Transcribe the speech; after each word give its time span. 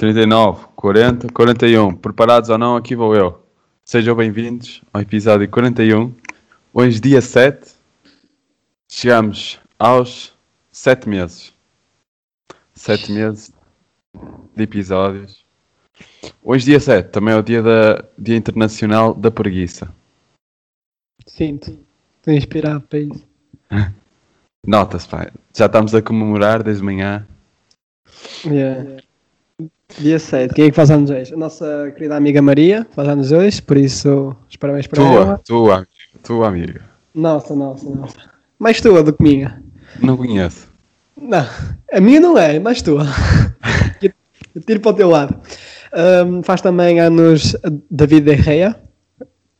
39, 0.00 0.66
40, 0.76 1.28
41. 1.30 1.94
Preparados 1.94 2.48
ou 2.48 2.56
não, 2.56 2.74
aqui 2.74 2.96
vou 2.96 3.14
eu. 3.14 3.38
Sejam 3.84 4.16
bem-vindos 4.16 4.82
ao 4.94 5.02
episódio 5.02 5.46
41. 5.46 6.14
Hoje, 6.72 6.98
dia 6.98 7.20
7, 7.20 7.72
chegamos 8.90 9.60
aos 9.78 10.32
7 10.72 11.06
meses. 11.06 11.52
7 12.72 13.12
meses 13.12 13.52
de 14.56 14.62
episódios. 14.62 15.44
Hoje, 16.42 16.64
dia 16.64 16.80
7, 16.80 17.10
também 17.10 17.34
é 17.34 17.36
o 17.36 17.42
dia, 17.42 17.62
da, 17.62 18.02
dia 18.16 18.38
Internacional 18.38 19.12
da 19.12 19.30
Preguiça. 19.30 19.94
Sinto. 21.26 21.78
Estou 22.16 22.32
inspirado 22.32 22.80
para 22.80 23.00
isso. 23.00 23.26
Nota-se. 24.66 25.06
Já 25.54 25.66
estamos 25.66 25.94
a 25.94 26.00
comemorar 26.00 26.62
desde 26.62 26.82
manhã. 26.82 27.28
Yeah. 28.46 29.02
Dia 29.98 30.18
7. 30.18 30.54
Quem 30.54 30.66
é 30.66 30.70
que 30.70 30.76
faz 30.76 30.90
anos 30.90 31.10
hoje? 31.10 31.34
A 31.34 31.36
nossa 31.36 31.92
querida 31.94 32.16
amiga 32.16 32.40
Maria 32.40 32.86
faz 32.94 33.08
anos 33.08 33.32
hoje, 33.32 33.60
por 33.60 33.76
isso 33.76 34.34
os 34.48 34.56
parabéns 34.56 34.86
para 34.86 35.02
Tua, 35.02 35.14
ela. 35.14 35.38
tua, 35.44 35.74
amiga, 35.76 35.88
tua 36.22 36.48
amiga. 36.48 36.80
Nossa, 37.14 37.54
nossa, 37.54 37.88
nossa. 37.90 38.14
Mais 38.58 38.80
tua 38.80 39.02
do 39.02 39.12
que 39.12 39.22
minha. 39.22 39.62
Não 40.00 40.16
conheço. 40.16 40.68
Não, 41.20 41.46
a 41.92 42.00
minha 42.00 42.20
não 42.20 42.38
é, 42.38 42.58
mais 42.58 42.80
tua. 42.82 43.04
Eu 44.54 44.62
tiro 44.62 44.80
para 44.80 44.90
o 44.90 44.94
teu 44.94 45.08
lado. 45.10 45.38
Ahm, 45.92 46.42
faz 46.42 46.60
também 46.60 46.98
anos 47.00 47.54
David 47.90 48.42
Gea, 48.42 48.74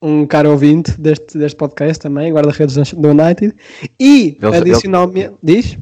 um 0.03 0.27
caro 0.27 0.51
ouvinte 0.51 0.99
deste, 1.01 1.37
deste 1.39 1.57
podcast 1.57 2.01
também, 2.03 2.33
guarda-redes 2.33 2.93
do 2.95 3.09
United. 3.11 3.55
E, 4.01 4.37
Ele- 4.43 4.57
adicionalmente, 4.57 5.35
diz? 5.43 5.77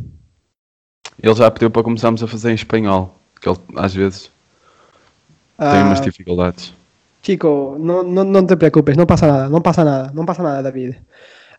Ele 1.22 1.34
já 1.34 1.50
pediu 1.50 1.70
para 1.70 1.82
começarmos 1.82 2.22
a 2.22 2.26
fazer 2.26 2.50
em 2.50 2.54
espanhol. 2.54 3.14
Que 3.40 3.48
ele, 3.48 3.58
às 3.76 3.94
vezes, 3.94 4.30
tem 5.58 5.66
Ah, 5.66 5.84
umas 5.84 6.00
dificuldades. 6.00 6.72
Chico, 7.22 7.76
não, 7.78 8.02
não, 8.02 8.24
não 8.24 8.46
te 8.46 8.56
preocupes, 8.56 8.96
não 8.96 9.04
passa 9.04 9.26
nada, 9.26 9.48
não 9.48 9.60
passa 9.60 9.84
nada, 9.84 10.12
não 10.14 10.24
passa 10.24 10.42
nada, 10.42 10.62
David. 10.62 10.98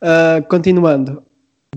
Ah, 0.01 0.41
continuando, 0.49 1.21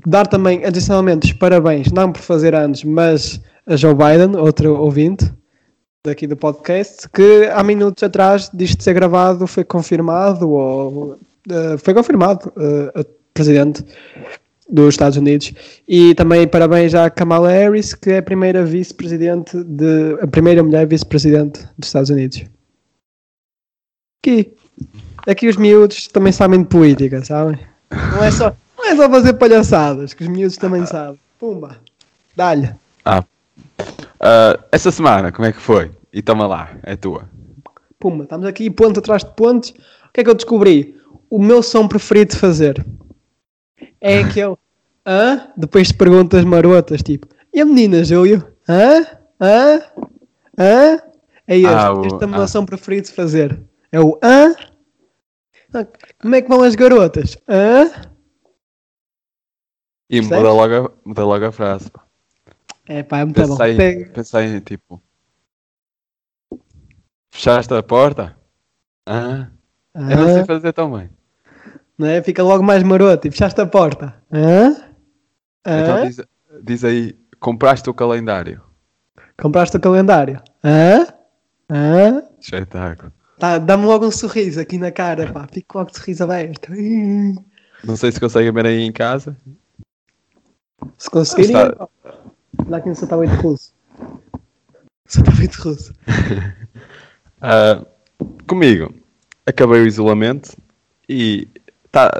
dar 0.07 0.27
também 0.27 0.65
adicionalmente 0.65 1.27
os 1.27 1.33
parabéns, 1.33 1.91
não 1.93 2.13
por 2.13 2.23
fazer 2.23 2.55
anos, 2.55 2.85
mas 2.85 3.41
a 3.67 3.77
Joe 3.77 3.95
Biden, 3.95 4.37
outro 4.37 4.81
ouvinte 4.81 5.31
daqui 6.05 6.27
do 6.27 6.37
podcast, 6.37 7.09
que 7.11 7.49
há 7.53 7.63
minutos 7.63 8.03
atrás 8.03 8.51
disto 8.53 8.83
ser 8.83 8.95
gravado 8.95 9.47
foi 9.47 9.65
confirmado, 9.65 10.49
ou 10.51 11.19
ah, 11.51 11.77
foi 11.79 11.93
confirmado, 11.93 12.53
ah, 12.57 13.01
a 13.01 13.05
presidente 13.35 13.85
dos 14.73 14.95
Estados 14.95 15.19
Unidos. 15.19 15.53
E 15.87 16.15
também 16.15 16.49
parabéns 16.49 16.95
à 16.95 17.11
Kamala 17.11 17.51
Harris, 17.51 17.93
que 17.93 18.11
é 18.11 18.19
a 18.19 18.23
primeira 18.23 18.65
vice-presidente 18.65 19.63
de 19.63 20.17
a 20.23 20.27
primeira 20.27 20.63
mulher 20.63 20.87
vice-presidente 20.87 21.61
dos 21.79 21.89
Estados 21.89 22.09
Unidos. 22.09 22.45
Aqui. 24.25 24.55
Aqui 25.27 25.49
os 25.49 25.57
miúdos 25.57 26.09
também 26.09 26.33
sabem 26.33 26.63
de 26.63 26.69
política, 26.69 27.23
sabem? 27.25 27.59
Não 27.91 28.25
é 28.25 28.31
só, 28.31 28.57
não 28.77 28.87
é 28.87 28.97
só 28.97 29.09
fazer 29.09 29.35
palhaçadas, 29.35 30.15
que 30.15 30.23
os 30.25 30.29
miúdos 30.29 30.57
também 30.57 30.85
sabem. 30.87 31.21
Pumba. 31.39 31.77
Dá-lhe. 32.35 32.75
Ah, 33.05 33.23
ah, 34.19 34.59
essa 34.73 34.91
semana, 34.91 35.31
como 35.31 35.47
é 35.47 35.53
que 35.53 35.61
foi? 35.61 35.91
E 36.13 36.23
toma 36.23 36.47
lá, 36.47 36.71
é 36.83 36.97
tua. 36.97 37.29
Pumba. 38.01 38.25
Estamos 38.25 38.47
aqui 38.47 38.71
ponto 38.71 38.99
atrás 38.99 39.23
de 39.23 39.31
pontos. 39.35 39.71
O 39.71 40.13
que 40.13 40.21
é 40.21 40.25
que 40.25 40.31
eu 40.31 40.35
descobri? 40.35 40.97
O 41.31 41.39
meu 41.39 41.63
som 41.63 41.87
preferido 41.87 42.33
de 42.33 42.39
fazer 42.39 42.85
é 44.01 44.19
aquele. 44.19 44.57
Hã? 45.07 45.53
Depois 45.57 45.89
de 45.89 45.95
perguntas 45.95 46.45
marotas, 46.45 47.03
tipo. 47.03 47.27
E 47.53 47.61
a 47.61 47.65
menina, 47.65 48.05
Júlio? 48.05 48.47
Hã? 48.69 49.05
Hã? 49.41 49.83
Hã? 50.59 51.03
É 51.47 51.57
este. 51.57 51.67
Ah, 51.67 51.93
o- 51.93 52.07
este 52.07 52.23
é 52.23 52.27
o 52.27 52.29
meu 52.29 52.43
ah. 52.43 52.47
som 52.49 52.65
preferido 52.65 53.09
de 53.09 53.13
fazer. 53.15 53.61
É 53.91 54.01
o 54.01 54.19
hã? 54.23 54.55
Como 56.21 56.35
é 56.35 56.43
que 56.43 56.49
vão 56.49 56.63
as 56.63 56.75
garotas? 56.75 57.37
Hã? 57.49 57.91
E 60.09 60.21
muda 60.21 60.53
logo, 60.53 60.75
a, 60.75 60.93
muda 61.05 61.25
logo 61.25 61.45
a 61.47 61.53
frase. 61.53 61.91
É 62.87 63.03
pá, 63.03 63.21
é 63.21 63.25
muito 63.25 63.41
bom. 63.47 63.57
Pensei, 63.57 64.05
pensei 64.07 64.61
tipo. 64.61 65.03
Fechaste 67.33 67.73
a 67.75 67.83
porta? 67.83 68.37
Ah, 69.07 69.49
eu 69.95 70.17
não 70.17 70.27
sei 70.27 70.43
Hã? 70.43 70.45
fazer 70.47 70.73
tão 70.73 70.93
bem. 70.93 71.11
Não 71.99 72.07
é? 72.07 72.23
Fica 72.23 72.43
logo 72.43 72.63
mais 72.63 72.83
maroto 72.83 73.27
e 73.27 73.31
fechaste 73.31 73.61
a 73.61 73.67
porta. 73.67 74.15
Hã? 74.33 74.92
Então 75.65 76.07
diz, 76.07 76.21
diz 76.63 76.85
aí, 76.85 77.17
compraste 77.41 77.89
o 77.89 77.95
calendário. 77.95 78.61
Compraste 79.41 79.77
o 79.77 79.81
calendário. 79.81 80.41
Hã? 80.63 81.07
Hã? 81.71 82.23
Espetáculo. 82.41 83.13
Tá, 83.39 83.59
Dá-me 83.59 83.85
logo 83.87 84.07
um 84.07 84.11
sorriso 84.11 84.61
aqui 84.61 84.79
na 84.79 84.91
cara, 84.93 85.33
pá. 85.33 85.47
Fico 85.51 85.79
logo 85.79 85.91
de 85.91 85.99
sorriso 85.99 86.25
aberto. 86.25 86.71
Não 87.85 87.97
sei 87.97 88.13
se 88.13 88.21
conseguem 88.21 88.53
ver 88.53 88.67
aí 88.67 88.81
em 88.83 88.93
casa. 88.93 89.37
Se 90.99 91.11
conseguirem. 91.11 91.57
Está- 91.57 91.89
Dá 92.69 92.77
aqui 92.77 92.91
um 92.91 92.95
satélite 92.95 93.35
russo. 93.37 93.73
Satélite 95.07 95.59
russo. 95.59 95.93
Ah, 97.45 97.85
comigo, 98.47 98.95
acabei 99.45 99.81
o 99.83 99.87
isolamento 99.89 100.57
e 101.09 101.49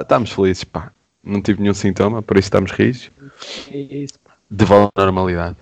estamos 0.01 0.33
felizes, 0.33 0.65
pá. 0.65 0.91
Não 1.23 1.41
tive 1.41 1.61
nenhum 1.61 1.73
sintoma, 1.73 2.21
por 2.21 2.35
isso 2.35 2.47
estamos 2.47 2.71
rijos. 2.73 3.09
É 3.71 3.77
isso. 3.77 4.19
De 4.49 4.65
volta 4.65 5.01
à 5.01 5.05
normalidade. 5.05 5.57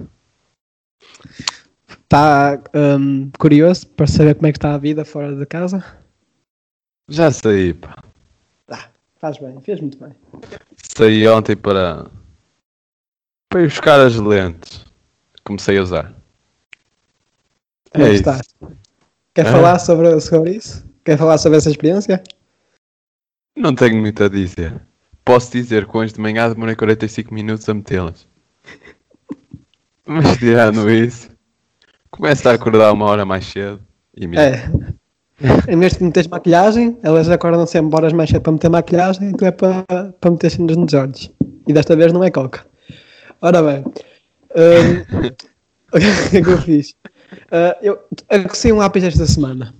Está 1.89 2.61
hum, 2.99 3.31
curioso 3.39 3.87
para 3.87 4.07
saber 4.07 4.35
como 4.35 4.47
é 4.47 4.51
que 4.51 4.57
está 4.57 4.73
a 4.73 4.77
vida 4.77 5.05
fora 5.05 5.35
de 5.35 5.45
casa? 5.45 5.83
Já 7.09 7.31
saí, 7.31 7.73
pá. 7.73 7.95
Faz 9.19 9.37
bem, 9.37 9.61
fez 9.61 9.79
muito 9.79 9.99
bem. 9.99 10.15
Saí 10.95 11.27
ontem 11.27 11.55
para. 11.55 12.09
para 13.49 13.61
ir 13.61 13.67
buscar 13.67 13.99
as 13.99 14.15
lentes. 14.15 14.83
Comecei 15.43 15.77
a 15.77 15.83
usar. 15.83 16.15
Como 17.91 18.05
é 18.05 18.13
estás? 18.13 18.41
Quer 19.35 19.45
Ah. 19.45 19.51
falar 19.51 19.79
sobre, 19.79 20.19
sobre 20.19 20.55
isso? 20.55 20.83
Quer 21.05 21.17
falar 21.19 21.37
sobre 21.37 21.59
essa 21.59 21.69
experiência? 21.69 22.23
Não 23.55 23.75
tenho 23.75 24.01
muito 24.01 24.23
a 24.23 24.27
dizer. 24.27 24.81
Posso 25.31 25.49
dizer 25.49 25.87
que 25.87 25.97
hoje 25.97 26.13
de 26.13 26.19
manhã 26.19 26.49
demorei 26.49 26.75
45 26.75 27.33
minutos 27.33 27.69
a 27.69 27.73
metê-las. 27.73 28.27
Mas 30.05 30.35
tirando 30.35 30.91
isso, 30.91 31.29
começo 32.09 32.49
a 32.49 32.51
acordar 32.51 32.91
uma 32.91 33.05
hora 33.05 33.23
mais 33.23 33.45
cedo. 33.45 33.79
E 34.13 34.27
me... 34.27 34.35
É. 34.35 34.69
Em 35.69 35.79
vez 35.79 35.93
de 35.93 36.03
meteres 36.03 36.27
maquilhagem, 36.27 36.97
elas 37.01 37.29
acordam 37.29 37.65
sempre 37.65 37.95
horas 37.95 38.11
mais 38.11 38.29
cedo 38.29 38.41
para 38.41 38.51
meter 38.51 38.69
maquilhagem 38.69 39.29
e 39.29 39.33
tu 39.33 39.45
é 39.45 39.51
para, 39.51 39.85
para 40.19 40.31
meter 40.31 40.51
cenas 40.51 40.75
nos 40.75 40.93
olhos. 40.93 41.31
E 41.65 41.71
desta 41.71 41.95
vez 41.95 42.11
não 42.11 42.25
é 42.25 42.29
coca. 42.29 42.65
Ora 43.41 43.63
bem. 43.63 43.85
hum, 43.85 45.31
o 45.95 46.29
que 46.29 46.37
é 46.39 46.41
que 46.41 46.49
eu 46.49 46.57
fiz? 46.57 46.93
Ah, 47.49 47.77
eu 47.81 47.97
acessei 48.27 48.73
um 48.73 48.79
lápis 48.79 49.05
esta 49.05 49.25
semana. 49.25 49.73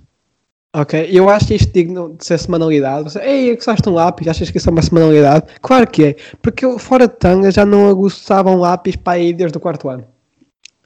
Ok? 0.74 1.08
Eu 1.12 1.28
acho 1.28 1.52
isto 1.52 1.70
digno 1.72 2.16
de 2.18 2.24
ser 2.24 2.38
semanalidade. 2.38 3.04
Você, 3.04 3.18
Ei, 3.20 3.54
gostaste 3.54 3.82
de 3.82 3.88
um 3.90 3.94
lápis? 3.94 4.26
Achas 4.28 4.50
que 4.50 4.56
isso 4.56 4.70
é 4.70 4.72
uma 4.72 4.80
semanalidade? 4.82 5.44
Claro 5.60 5.86
que 5.86 6.04
é. 6.04 6.16
Porque 6.40 6.64
eu, 6.64 6.78
fora 6.78 7.06
de 7.06 7.14
tanga, 7.14 7.50
já 7.50 7.66
não 7.66 7.88
aguçava 7.88 8.50
um 8.50 8.56
lápis 8.56 8.96
para 8.96 9.14
aí 9.14 9.34
desde 9.34 9.58
o 9.58 9.60
quarto 9.60 9.88
ano. 9.90 10.04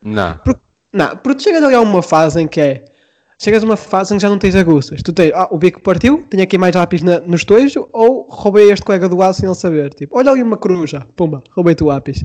Não. 0.03 0.39
Por- 0.39 0.59
não, 0.93 1.17
porque 1.17 1.37
tu 1.37 1.43
chegas 1.45 1.63
ali 1.63 1.75
a 1.75 1.81
uma 1.81 2.03
fase 2.03 2.41
em 2.41 2.49
que 2.49 2.61
é. 2.61 2.85
Chegas 3.39 3.63
a 3.63 3.67
uma 3.67 3.77
fase 3.77 4.13
em 4.15 4.17
que 4.17 4.23
já 4.23 4.29
não 4.31 4.39
tens 4.39 4.57
aguças. 4.57 5.03
Tu 5.03 5.13
tens, 5.13 5.31
ah, 5.35 5.47
o 5.51 5.59
bico 5.59 5.81
partiu, 5.83 6.27
tenho 6.31 6.43
aqui 6.43 6.57
mais 6.59 6.75
lápis 6.75 7.03
na, 7.03 7.21
no 7.21 7.37
estojo, 7.37 7.87
ou 7.93 8.27
roubei 8.29 8.73
este 8.73 8.85
colega 8.85 9.09
do 9.09 9.17
lado 9.17 9.35
sem 9.35 9.47
ele 9.47 9.55
saber. 9.55 9.93
Tipo, 9.95 10.19
olha 10.19 10.31
ali 10.33 10.43
uma 10.43 10.57
coruja, 10.57 11.07
pumba, 11.15 11.43
roubei-te 11.51 11.85
o 11.85 11.87
lápis. 11.87 12.25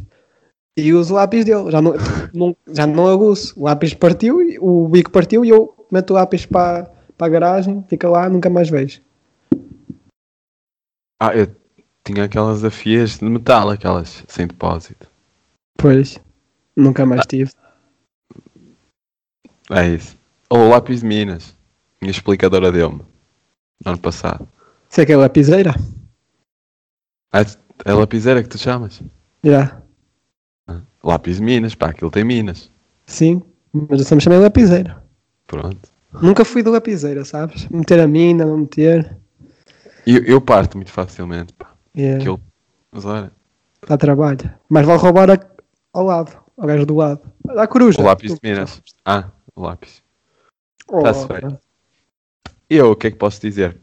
E 0.78 0.94
uso 0.94 1.14
o 1.14 1.18
lápis 1.18 1.44
dele, 1.46 1.70
já 1.70 1.82
não, 1.82 1.94
não- 2.34 2.56
já 2.74 2.88
não 2.88 3.08
aguço. 3.08 3.54
O 3.60 3.66
lápis 3.66 3.94
partiu, 3.94 4.40
o 4.62 4.88
bico 4.88 5.12
partiu 5.12 5.44
e 5.46 5.50
eu 5.50 5.76
meto 5.92 6.12
o 6.12 6.14
lápis 6.14 6.46
para, 6.46 6.90
para 7.22 7.28
a 7.28 7.30
garagem, 7.40 7.84
fica 7.88 8.10
lá, 8.10 8.28
nunca 8.28 8.50
mais 8.50 8.68
vejo. 8.68 9.00
Ah, 11.22 11.36
eu 11.38 11.56
tinha 12.04 12.24
aquelas 12.24 12.64
afias 12.64 13.20
de 13.20 13.26
metal, 13.26 13.70
aquelas 13.70 14.24
sem 14.28 14.48
depósito. 14.48 15.08
Pois, 15.78 16.18
nunca 16.76 17.06
mais 17.06 17.24
tive. 17.28 17.52
É 19.70 19.88
isso. 19.88 20.18
Ou 20.50 20.62
o 20.62 20.70
lápis 20.70 21.02
de 21.02 21.06
Minas. 21.06 21.56
Minha 22.02 22.10
explicadora 22.10 22.72
deu-me. 22.72 23.06
No 23.86 23.92
ano 23.92 24.00
passado. 24.00 24.50
Isso 24.90 25.00
é 25.02 25.06
que 25.06 25.12
é 25.12 25.16
lapiseira? 25.16 25.76
Ah, 27.32 27.42
é 27.86 27.94
lapiseira 27.94 28.42
que 28.42 28.50
tu 28.50 28.58
chamas? 28.58 29.00
Já, 29.44 29.80
Ah, 30.68 30.82
Lápis 31.04 31.38
de 31.38 31.44
Minas, 31.44 31.76
pá, 31.76 31.90
aquilo 31.90 32.10
tem 32.10 32.24
Minas. 32.24 32.72
sim, 33.06 33.44
mas 33.72 34.00
eu 34.00 34.06
só 34.08 34.16
me 34.16 34.22
chamei 34.22 34.40
lapiseira. 34.40 35.04
Pronto. 35.46 35.91
Nunca 36.22 36.44
fui 36.44 36.62
de 36.64 36.70
lapiseira, 36.70 37.24
sabes? 37.24 37.68
Meter 37.70 38.00
a 38.00 38.08
mina, 38.08 38.46
não 38.46 38.58
meter. 38.58 39.18
Eu, 40.06 40.24
eu 40.26 40.42
parto 40.42 40.78
muito 40.78 40.92
facilmente, 40.92 41.54
pá. 41.54 41.74
Yeah. 41.96 42.20
Aquilo. 42.20 42.42
Mas 42.92 43.06
olha, 43.06 43.32
Dá 43.88 43.98
trabalho. 43.98 44.52
Mas 44.70 44.86
vale 44.86 45.00
roubar 45.00 45.30
a- 45.32 45.40
ao 45.94 46.06
lado, 46.06 46.38
ao 46.58 46.68
gajo 46.68 46.86
do 46.86 46.96
lado. 46.96 47.22
Dá 47.46 47.66
coruja. 47.68 48.00
o 48.00 48.04
lápis 48.06 48.34
de 48.34 48.40
Minas. 48.44 48.82
Ah, 49.06 49.30
o 49.56 49.62
lápis. 49.62 50.04
Tá-se 50.88 51.28
bem. 51.28 51.58
E 52.70 52.76
eu, 52.76 52.92
o 52.92 52.96
que 52.96 53.08
é 53.08 53.12
que 53.12 53.18
posso 53.18 53.42
dizer? 53.42 53.80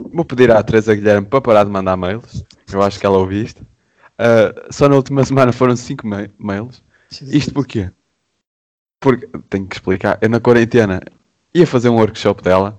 Vou 0.00 0.24
pedir 0.24 0.50
à 0.50 0.62
Teresa 0.62 0.94
Guilherme 0.94 1.26
para 1.26 1.40
parar 1.40 1.64
de 1.64 1.70
mandar 1.70 1.96
mails. 1.96 2.44
Eu 2.72 2.82
acho 2.82 2.98
que 2.98 3.06
ela 3.06 3.18
ouviste. 3.18 3.60
Uh, 3.62 4.72
só 4.72 4.88
na 4.88 4.96
última 4.96 5.22
semana 5.24 5.52
foram 5.52 5.76
5 5.76 6.06
ma 6.06 6.26
mails. 6.38 6.82
Isto 7.10 7.52
porquê? 7.54 7.90
Porque, 9.00 9.28
tenho 9.50 9.66
que 9.66 9.76
explicar, 9.76 10.18
eu 10.20 10.28
na 10.28 10.40
quarentena 10.40 11.00
ia 11.54 11.66
fazer 11.66 11.88
um 11.88 11.96
workshop 11.96 12.42
dela. 12.42 12.78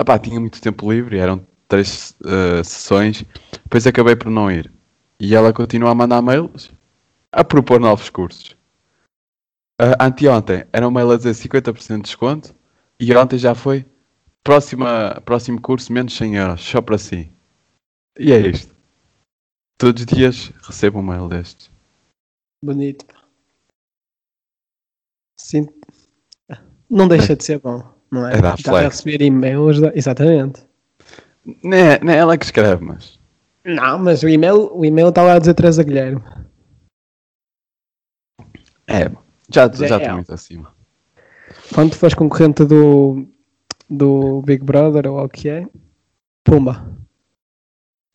Epá, 0.00 0.18
tinha 0.18 0.40
muito 0.40 0.60
tempo 0.60 0.90
livre, 0.90 1.18
eram 1.18 1.46
três 1.68 2.16
uh, 2.20 2.64
sessões. 2.64 3.24
Depois 3.62 3.86
acabei 3.86 4.16
por 4.16 4.30
não 4.30 4.50
ir. 4.50 4.70
E 5.20 5.34
ela 5.34 5.52
continua 5.52 5.90
a 5.90 5.94
mandar 5.94 6.20
mails 6.20 6.72
a 7.30 7.44
propor 7.44 7.80
novos 7.80 8.10
cursos. 8.10 8.56
Uh, 9.80 9.96
anteontem 10.00 10.66
era 10.72 10.86
um 10.86 10.90
mail 10.90 11.12
a 11.12 11.16
dizer 11.16 11.32
50% 11.32 11.96
de 11.96 12.02
desconto 12.02 12.54
e 13.00 13.14
ontem 13.16 13.38
já 13.38 13.54
foi 13.54 13.86
próxima, 14.44 15.20
próximo 15.24 15.60
curso 15.60 15.92
menos 15.92 16.14
100 16.14 16.36
euros, 16.36 16.60
só 16.60 16.82
para 16.82 16.98
si. 16.98 17.32
E 18.18 18.32
é 18.32 18.38
isto. 18.38 18.74
Todos 19.78 20.02
os 20.02 20.06
dias 20.06 20.52
recebo 20.62 20.98
um 20.98 21.02
mail 21.02 21.28
destes. 21.28 21.70
Bonito. 22.62 23.04
Sim. 25.40 25.66
Não 26.88 27.08
deixa 27.08 27.34
de 27.34 27.42
ser 27.42 27.58
bom, 27.58 27.91
não 28.12 28.28
é? 28.28 28.34
É 28.34 28.36
Está 28.54 28.78
a 28.78 28.82
receber 28.82 29.22
e-mails. 29.22 29.80
da- 29.80 29.92
Exatamente. 29.94 30.62
Não 31.64 31.76
é, 31.76 31.98
não 32.04 32.12
é 32.12 32.16
ela 32.18 32.38
que 32.38 32.44
escreve, 32.44 32.84
mas. 32.84 33.18
Não, 33.64 33.98
mas 33.98 34.22
o 34.22 34.28
e-mail, 34.28 34.70
o 34.76 34.84
e-mail 34.84 35.08
está 35.08 35.22
lá 35.22 35.34
a 35.34 35.38
dizer 35.38 35.54
Teresa 35.54 35.82
Guilherme. 35.82 36.22
É, 38.86 39.08
já 39.52 39.68
Já 39.72 39.86
já 39.86 39.96
é. 39.96 39.98
estou 40.00 40.14
muito 40.14 40.32
acima. 40.34 40.74
Quando 41.74 41.92
tu 41.92 41.98
fores 41.98 42.14
concorrente 42.14 42.64
do, 42.64 43.26
do 43.88 44.42
Big 44.42 44.62
Brother 44.64 45.06
ou 45.10 45.24
o 45.24 45.28
que 45.28 45.48
é, 45.48 45.66
pumba. 46.44 46.86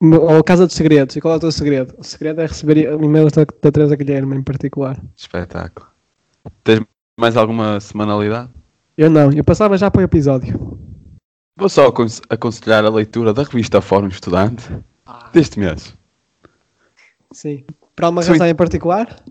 Ou 0.01 0.43
Casa 0.43 0.67
dos 0.67 0.75
Segredos. 0.75 1.15
E 1.15 1.21
qual 1.21 1.33
é 1.33 1.37
o 1.37 1.39
teu 1.39 1.51
segredo? 1.51 1.95
O 1.97 2.03
segredo 2.03 2.41
é 2.41 2.45
receber 2.45 2.77
e-mails 2.77 3.31
da, 3.33 3.45
da 3.45 3.71
Teresa 3.71 3.95
Guilherme 3.95 4.35
em 4.37 4.43
particular. 4.43 5.01
Espetáculo. 5.15 5.87
Tens 6.63 6.81
mais 7.19 7.35
alguma 7.35 7.79
semanalidade? 7.79 8.51
Eu 8.97 9.09
não, 9.09 9.31
eu 9.31 9.43
passava 9.43 9.77
já 9.77 9.91
para 9.91 10.01
o 10.01 10.03
episódio. 10.03 10.77
Vou 11.57 11.69
só 11.69 11.87
acon- 11.87 12.05
aconselhar 12.29 12.83
a 12.85 12.89
leitura 12.89 13.33
da 13.33 13.43
revista 13.43 13.81
Fórum 13.81 14.07
Estudante 14.07 14.67
deste 15.33 15.59
mês. 15.59 15.95
Sim. 17.31 17.63
Para 17.95 18.09
uma 18.09 18.21
Sim. 18.23 18.31
razão 18.31 18.47
em 18.47 18.55
particular? 18.55 19.23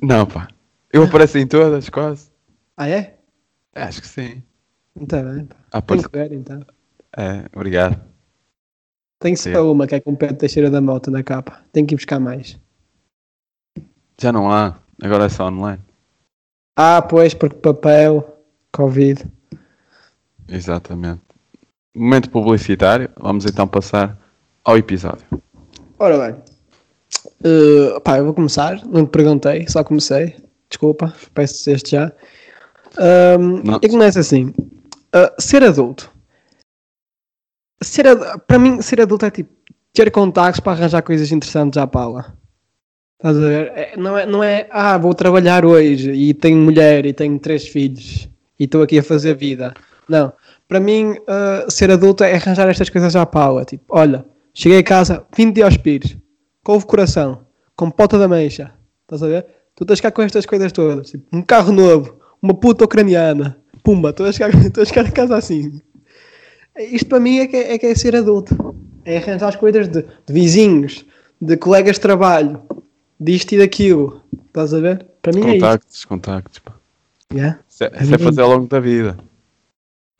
Não, 0.00 0.26
pá. 0.26 0.48
Eu 0.92 1.04
apareço 1.04 1.38
em 1.38 1.46
todas, 1.46 1.88
quase. 1.88 2.30
Ah, 2.76 2.88
é? 2.88 3.18
Acho 3.74 4.00
que 4.00 4.08
sim. 4.08 4.42
Então, 4.96 5.22
bem. 5.34 5.44
pá. 5.46 5.56
Ah, 5.72 5.82
pois- 5.82 6.06
que 6.06 6.16
ver, 6.18 6.32
então. 6.32 6.64
É, 7.16 7.44
obrigado. 7.54 8.00
Tem 9.20 9.34
Sim. 9.34 9.52
só 9.52 9.70
uma 9.72 9.86
que 9.86 9.96
é 9.96 10.00
com 10.00 10.12
o 10.12 10.16
Pedro 10.16 10.36
Teixeira 10.36 10.70
da 10.70 10.80
Mota 10.80 11.10
na 11.10 11.22
capa. 11.24 11.62
Tem 11.72 11.84
que 11.84 11.94
ir 11.94 11.96
buscar 11.96 12.20
mais. 12.20 12.58
Já 14.20 14.30
não 14.32 14.50
há. 14.50 14.78
Agora 15.02 15.24
é 15.24 15.28
só 15.28 15.48
online. 15.48 15.82
Ah, 16.80 17.02
pois, 17.02 17.34
porque 17.34 17.56
papel, 17.56 18.24
Covid. 18.72 19.24
Exatamente. 20.48 21.20
Momento 21.94 22.30
publicitário. 22.30 23.10
Vamos 23.18 23.44
então 23.44 23.66
passar 23.66 24.16
ao 24.64 24.78
episódio. 24.78 25.26
Ora 25.98 26.16
bem. 26.32 26.40
Uh, 27.44 28.00
pá, 28.00 28.18
eu 28.18 28.24
vou 28.26 28.34
começar. 28.34 28.80
Não 28.86 29.04
te 29.04 29.10
perguntei, 29.10 29.66
só 29.68 29.82
comecei. 29.82 30.36
Desculpa, 30.70 31.12
peço 31.34 31.64
desde 31.64 31.90
já. 31.90 32.12
Um, 33.38 33.62
e 33.82 33.88
começa 33.88 34.20
assim. 34.20 34.46
Uh, 34.48 35.34
ser 35.40 35.64
adulto. 35.64 36.12
Ser 37.82 38.06
ad- 38.06 38.40
para 38.46 38.58
mim, 38.58 38.80
ser 38.82 39.00
adulto 39.00 39.26
é 39.26 39.30
tipo 39.32 39.50
ter 39.92 40.10
contactos 40.12 40.60
para 40.60 40.72
arranjar 40.78 41.02
coisas 41.02 41.32
interessantes 41.32 41.76
à 41.76 41.86
Paula. 41.88 42.36
Estás 43.18 43.36
a 43.36 43.40
ver? 43.40 43.72
É- 43.74 43.96
não, 43.96 44.16
é, 44.16 44.26
não 44.26 44.44
é, 44.44 44.68
ah, 44.70 44.96
vou 44.96 45.12
trabalhar 45.12 45.64
hoje 45.64 46.12
e 46.12 46.32
tenho 46.32 46.56
mulher 46.56 47.04
e 47.04 47.12
tenho 47.12 47.36
três 47.38 47.66
filhos 47.66 48.28
e 48.58 48.64
estou 48.64 48.80
aqui 48.80 48.98
a 48.98 49.02
fazer 49.02 49.34
vida. 49.34 49.74
Não. 50.08 50.32
Para 50.68 50.78
mim, 50.78 51.12
uh, 51.12 51.68
ser 51.68 51.90
adulto 51.90 52.22
é 52.22 52.34
arranjar 52.34 52.68
estas 52.68 52.88
coisas 52.88 53.16
à 53.16 53.26
Paula. 53.26 53.64
Tipo, 53.64 53.84
olha, 53.90 54.24
cheguei 54.54 54.78
a 54.78 54.84
casa, 54.84 55.24
20 55.36 55.54
diospires, 55.54 56.16
couve 56.62 56.86
coração, 56.86 57.40
compota 57.74 58.18
da 58.18 58.28
mancha. 58.28 58.72
Estás 59.02 59.22
a 59.22 59.26
ver? 59.26 59.46
Tu 59.74 59.82
estás 59.82 60.00
cá 60.00 60.12
com 60.12 60.22
estas 60.22 60.46
coisas 60.46 60.70
todas. 60.70 61.10
Tipo, 61.10 61.24
um 61.36 61.42
carro 61.42 61.72
novo, 61.72 62.20
uma 62.40 62.54
puta 62.54 62.84
ucraniana. 62.84 63.58
Pumba, 63.82 64.10
estou 64.10 64.26
a 64.26 64.32
chegar, 64.32 64.54
estou 64.64 64.82
a 64.82 64.86
chegar 64.86 65.06
a 65.06 65.10
casa 65.10 65.36
assim. 65.36 65.80
Isto 66.78 67.08
para 67.08 67.18
mim 67.18 67.38
é 67.38 67.48
que 67.48 67.56
é, 67.56 67.72
é 67.74 67.78
que 67.78 67.86
é 67.86 67.94
ser 67.96 68.14
adulto. 68.14 68.76
É 69.04 69.16
arranjar 69.16 69.48
as 69.48 69.56
coisas 69.56 69.88
de, 69.88 70.02
de 70.02 70.32
vizinhos, 70.32 71.04
de 71.40 71.56
colegas 71.56 71.96
de 71.96 72.02
trabalho, 72.02 72.62
disto 73.18 73.52
e 73.52 73.58
daquilo. 73.58 74.22
Estás 74.46 74.72
a 74.74 74.80
ver? 74.80 75.06
Para 75.22 75.32
mim 75.32 75.42
Contactos, 75.42 76.04
contactos. 76.04 76.62
É 76.66 76.70
isso. 76.70 76.78
Yeah. 77.34 77.60
Isso 77.68 77.84
é, 77.84 77.92
isso 78.02 78.14
é 78.14 78.18
fazer 78.18 78.40
ao 78.40 78.50
longo 78.50 78.66
da 78.66 78.80
vida. 78.80 79.18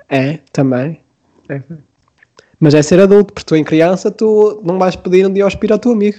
É, 0.08 0.38
também. 0.52 1.00
É. 1.48 1.62
Mas 2.60 2.74
é 2.74 2.82
ser 2.82 3.00
adulto, 3.00 3.32
porque 3.32 3.46
tu 3.46 3.56
em 3.56 3.64
criança 3.64 4.10
tu 4.10 4.60
não 4.64 4.78
vais 4.78 4.96
pedir 4.96 5.26
um 5.26 5.32
diospiro 5.32 5.74
ao 5.74 5.78
teu 5.78 5.92
amigo. 5.92 6.18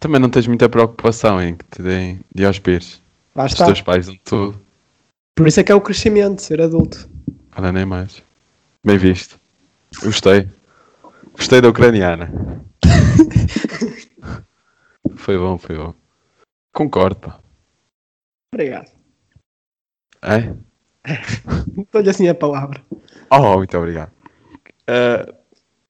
Também 0.00 0.20
não 0.20 0.28
tens 0.28 0.46
muita 0.46 0.68
preocupação 0.68 1.40
em 1.40 1.54
que 1.54 1.64
te 1.70 1.82
deem 1.82 2.20
diospires. 2.34 3.00
Lá 3.34 3.44
Os 3.46 3.54
teus 3.54 3.80
pais 3.80 4.06
dão 4.06 4.16
tudo. 4.24 4.60
Por 5.34 5.46
isso 5.46 5.60
é 5.60 5.64
que 5.64 5.72
é 5.72 5.74
o 5.74 5.80
crescimento, 5.80 6.42
ser 6.42 6.60
adulto. 6.60 7.08
Olha, 7.56 7.72
nem 7.72 7.86
mais. 7.86 8.22
Bem 8.84 8.98
visto. 8.98 9.38
Gostei. 10.02 10.48
Gostei 11.34 11.60
da 11.60 11.68
ucraniana. 11.68 12.30
foi 15.22 15.38
bom, 15.38 15.56
foi 15.56 15.76
bom. 15.76 15.94
Concordo, 16.74 17.20
pá. 17.20 17.40
Obrigado. 18.54 18.90
É? 20.22 20.54
Dou-lhe 21.92 22.10
assim 22.10 22.28
a 22.28 22.34
palavra. 22.34 22.82
Oh, 23.30 23.56
muito 23.56 23.76
obrigado. 23.76 24.12
Uh, 24.88 25.32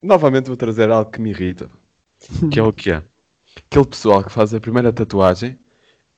novamente 0.02 0.46
vou 0.46 0.56
trazer 0.56 0.90
algo 0.90 1.11
que 1.11 1.20
me 1.20 1.31
irrita. 1.31 1.70
Que 2.50 2.61
é 2.61 2.62
o 2.62 2.73
que 2.73 2.90
é? 2.93 3.02
Aquele 3.67 3.87
pessoal 3.87 4.23
que 4.23 4.31
faz 4.32 4.54
a 4.54 4.61
primeira 4.61 4.92
tatuagem 4.92 5.59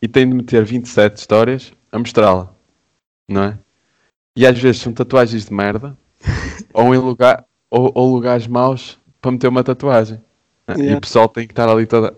e 0.03 0.07
tem 0.09 0.29
de 0.29 0.35
meter 0.35 0.65
27 0.65 1.17
histórias 1.17 1.73
a 1.91 1.99
mostrá-la. 1.99 2.55
Não 3.29 3.43
é? 3.45 3.59
E 4.37 4.47
às 4.47 4.59
vezes 4.59 4.83
são 4.83 4.93
tatuagens 4.93 5.47
de 5.47 5.53
merda 5.55 5.97
ou, 6.75 6.95
em 6.95 6.99
lugar, 6.99 7.47
ou, 7.71 7.91
ou 7.95 8.12
lugares 8.12 8.47
maus 8.47 8.99
para 9.21 9.33
meter 9.33 9.49
uma 9.49 9.65
tatuagem. 9.65 10.21
não 10.69 10.75
é? 10.75 10.79
E 10.79 10.83
Yeah. 10.83 10.99
o 10.99 11.00
pessoal 11.00 11.29
tem 11.29 11.47
que 11.47 11.53
estar 11.53 11.69
ali 11.69 11.87
toda, 11.87 12.17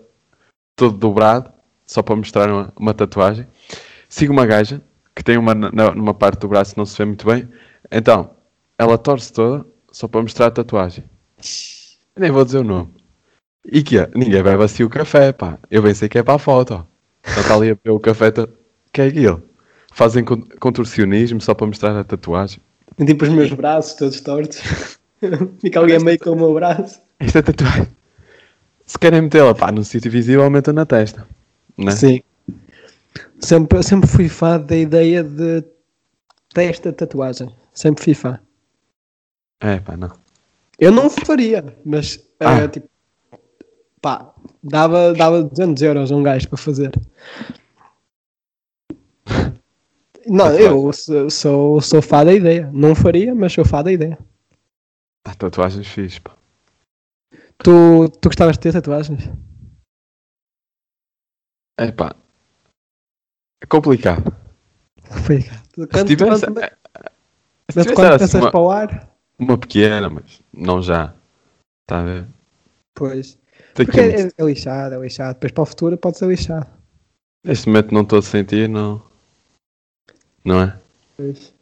todo 0.77 0.97
dobrado 0.97 1.51
só 1.85 2.01
para 2.01 2.15
mostrar 2.15 2.49
uma, 2.49 2.73
uma 2.79 2.93
tatuagem. 2.93 3.45
Sigo 4.07 4.31
uma 4.31 4.45
gaja 4.45 4.81
que 5.15 5.23
tem 5.23 5.37
uma 5.37 5.53
na- 5.53 5.93
numa 5.93 6.13
parte 6.13 6.39
do 6.39 6.47
braço 6.47 6.71
que 6.73 6.77
não 6.77 6.85
se 6.85 6.97
vê 6.97 7.03
muito 7.05 7.25
bem. 7.27 7.49
Então, 7.91 8.29
ela 8.77 8.97
torce 8.97 9.33
toda 9.33 9.65
só 9.91 10.07
para 10.07 10.21
mostrar 10.21 10.45
a 10.47 10.51
tatuagem. 10.51 11.03
Nem 12.17 12.31
vou 12.31 12.45
dizer 12.45 12.59
o 12.59 12.63
nome. 12.63 12.89
E 13.69 13.83
que 13.83 13.97
é? 13.99 14.09
Ninguém 14.15 14.41
bebe 14.41 14.63
assim 14.63 14.83
o 14.83 14.89
café, 14.89 15.33
pá. 15.33 15.57
Eu 15.69 15.81
bem 15.81 15.93
sei 15.93 16.07
que 16.07 16.17
é 16.17 16.23
para 16.23 16.35
a 16.35 16.39
foto. 16.39 16.87
Só 17.25 17.41
está 17.41 17.55
ali 17.55 17.71
a 17.71 17.75
beber 17.75 17.91
o 17.91 17.99
café. 17.99 18.31
to- 18.31 18.49
Que 18.93 19.01
é 19.01 19.07
aquilo? 19.07 19.43
Fazem 19.91 20.23
con- 20.23 20.43
contorcionismo 20.59 21.41
só 21.41 21.53
para 21.53 21.67
mostrar 21.67 21.97
a 21.99 22.03
tatuagem. 22.03 22.59
E 22.97 23.05
tipo 23.05 23.25
os 23.25 23.29
meus 23.31 23.51
braços 23.53 23.95
todos 23.95 24.21
tortos. 24.21 24.61
Fica 25.59 25.79
alguém 25.79 25.99
meio 25.99 26.19
com 26.19 26.31
o 26.31 26.35
meu 26.35 26.53
braço. 26.53 27.01
Esta 27.19 27.41
tatuagem. 27.43 27.87
Se 28.87 28.97
querem 28.97 29.21
metê-la, 29.21 29.53
pá, 29.53 29.71
num 29.71 29.83
sítio 29.83 30.09
visível, 30.09 30.43
aumentam 30.43 30.73
na 30.73 30.85
testa. 30.85 31.27
Né? 31.77 31.91
Sim. 31.91 32.21
Sempre, 33.39 33.83
sempre 33.83 34.07
fui 34.09 34.29
fã 34.29 34.57
da 34.59 34.75
ideia 34.77 35.23
de 35.23 35.61
testa 36.53 36.91
tatuagem. 36.93 37.53
Sempre 37.73 38.03
fui 38.03 38.13
fã. 38.13 38.39
É, 39.59 39.79
pá, 39.79 39.95
não. 39.97 40.09
Eu 40.79 40.91
não 40.91 41.09
faria, 41.09 41.75
mas 41.85 42.23
Ah. 42.39 42.59
eh, 42.59 42.67
tipo, 42.69 42.87
pá, 44.01 44.33
dava, 44.63 45.13
dava 45.13 45.43
200 45.43 45.83
euros 45.83 46.11
a 46.11 46.15
um 46.15 46.23
gajo 46.23 46.47
para 46.47 46.57
fazer. 46.57 46.91
Não, 50.29 50.49
eu 50.51 50.91
sou, 50.91 51.29
sou, 51.29 51.81
sou 51.81 52.01
fã 52.01 52.25
da 52.25 52.33
ideia. 52.33 52.69
Não 52.73 52.93
faria, 52.93 53.33
mas 53.33 53.53
sou 53.53 53.63
fã 53.63 53.81
da 53.81 53.91
ideia. 53.93 54.17
Há 55.25 55.33
tatuagens 55.33 55.87
fixe, 55.87 56.19
pá. 56.19 56.36
Tu, 57.63 58.09
tu 58.21 58.29
gostavas 58.29 58.55
de 58.55 58.59
ter 58.61 58.73
tatuagens? 58.73 59.23
É, 61.79 61.91
pá. 61.91 62.15
É 63.61 63.65
complicado. 63.67 64.31
Tu- 65.73 65.81
Se 65.81 65.87
Quando, 65.87 66.07
tivesse, 66.07 66.45
quando, 66.45 66.59
é, 66.59 66.69
se 66.69 67.79
tivesse 67.79 67.93
quando 67.95 68.05
era 68.05 68.15
assim 68.15 68.25
pensas 68.25 68.41
uma, 68.41 68.51
para 68.51 68.59
o 68.59 68.71
ar, 68.71 69.17
uma 69.39 69.57
pequena, 69.57 70.09
mas 70.09 70.41
não 70.53 70.81
já. 70.81 71.13
Está 71.83 72.01
a 72.01 72.03
ver? 72.03 72.27
pois. 72.95 73.37
Porque 73.73 73.91
que- 73.91 73.99
é, 73.99 74.31
é 74.37 74.43
lixado, 74.43 74.95
é 74.95 74.99
lixado. 74.99 75.33
Depois 75.35 75.51
para 75.51 75.61
o 75.63 75.65
futuro 75.65 75.97
pode 75.97 76.17
ser 76.17 76.27
lixado. 76.27 76.67
Neste 77.45 77.67
momento 77.67 77.93
não 77.93 78.01
estou 78.01 78.19
a 78.19 78.21
sentir, 78.23 78.67
não. 78.67 79.01
Não 80.43 80.61
é? 80.61 80.79
Pois. 81.15 81.53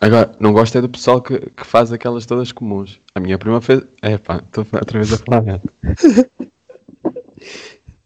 Agora, 0.00 0.34
não 0.38 0.52
gosto 0.52 0.76
é 0.76 0.80
do 0.80 0.88
pessoal 0.88 1.22
que, 1.22 1.38
que 1.38 1.66
faz 1.66 1.90
aquelas 1.90 2.26
todas 2.26 2.52
comuns. 2.52 3.00
A 3.14 3.20
minha 3.20 3.38
prima 3.38 3.60
fez. 3.60 3.82
É 4.02 4.18
pá, 4.18 4.42
estou 4.44 4.66
outra 4.72 4.98
vez 4.98 5.12
a 5.12 5.18
falar 5.18 5.40
merda. 5.42 5.72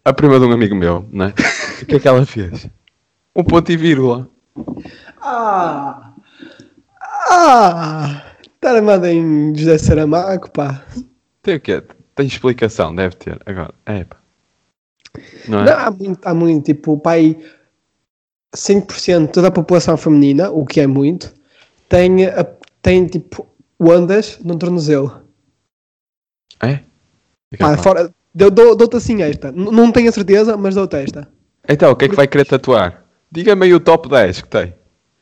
A 0.03 0.13
prima 0.13 0.39
de 0.39 0.45
um 0.45 0.51
amigo 0.51 0.75
meu, 0.75 1.05
né? 1.11 1.33
O 1.81 1.85
que 1.85 1.95
é 1.95 1.99
que 1.99 2.07
ela 2.07 2.25
fez? 2.25 2.67
Um 3.35 3.43
ponto 3.43 3.71
e 3.71 3.77
vírgula. 3.77 4.29
Ah! 5.21 6.13
Ah! 7.29 8.23
Está 8.55 8.71
armado 8.75 9.05
em 9.07 9.55
José 9.55 9.77
Saramago, 9.77 10.49
pá. 10.51 10.83
Tem 11.41 11.55
o 11.55 11.59
quê? 11.59 11.83
Tem 12.15 12.25
explicação, 12.25 12.95
deve 12.95 13.15
ter. 13.15 13.39
Agora, 13.45 13.73
é 13.85 14.03
pá. 14.03 14.17
Não 15.47 15.59
é? 15.59 15.65
Não, 15.65 15.77
há 15.77 15.91
muito, 15.91 16.27
há 16.27 16.33
muito, 16.33 16.65
tipo, 16.65 16.97
pai, 16.97 17.37
5% 18.55 19.27
de 19.27 19.31
toda 19.31 19.49
a 19.49 19.51
população 19.51 19.97
feminina, 19.97 20.49
o 20.49 20.65
que 20.65 20.79
é 20.79 20.87
muito, 20.87 21.33
tem, 21.91 22.25
a- 22.25 22.47
tem 22.81 23.05
tipo, 23.05 23.45
ondas 23.77 24.39
no 24.43 24.55
tornozelo. 24.57 25.21
É? 26.63 26.79
Pá, 27.59 27.75
fora, 27.77 28.09
dou- 28.33 28.49
dou- 28.49 28.75
dou-te 28.77 28.95
assim 28.95 29.21
esta. 29.21 29.49
N- 29.49 29.71
não 29.71 29.91
tenho 29.91 30.07
a 30.09 30.11
certeza, 30.13 30.55
mas 30.55 30.73
dou-te 30.75 30.95
esta. 30.95 31.27
Então, 31.67 31.91
o 31.91 31.95
que 31.95 32.05
é 32.05 32.09
que 32.09 32.15
vai 32.15 32.27
querer 32.27 32.45
tatuar? 32.45 33.03
Diga-me 33.29 33.65
aí 33.65 33.73
o 33.73 33.79
top 33.79 34.07
10 34.07 34.41
que 34.41 34.47
tem. 34.47 34.73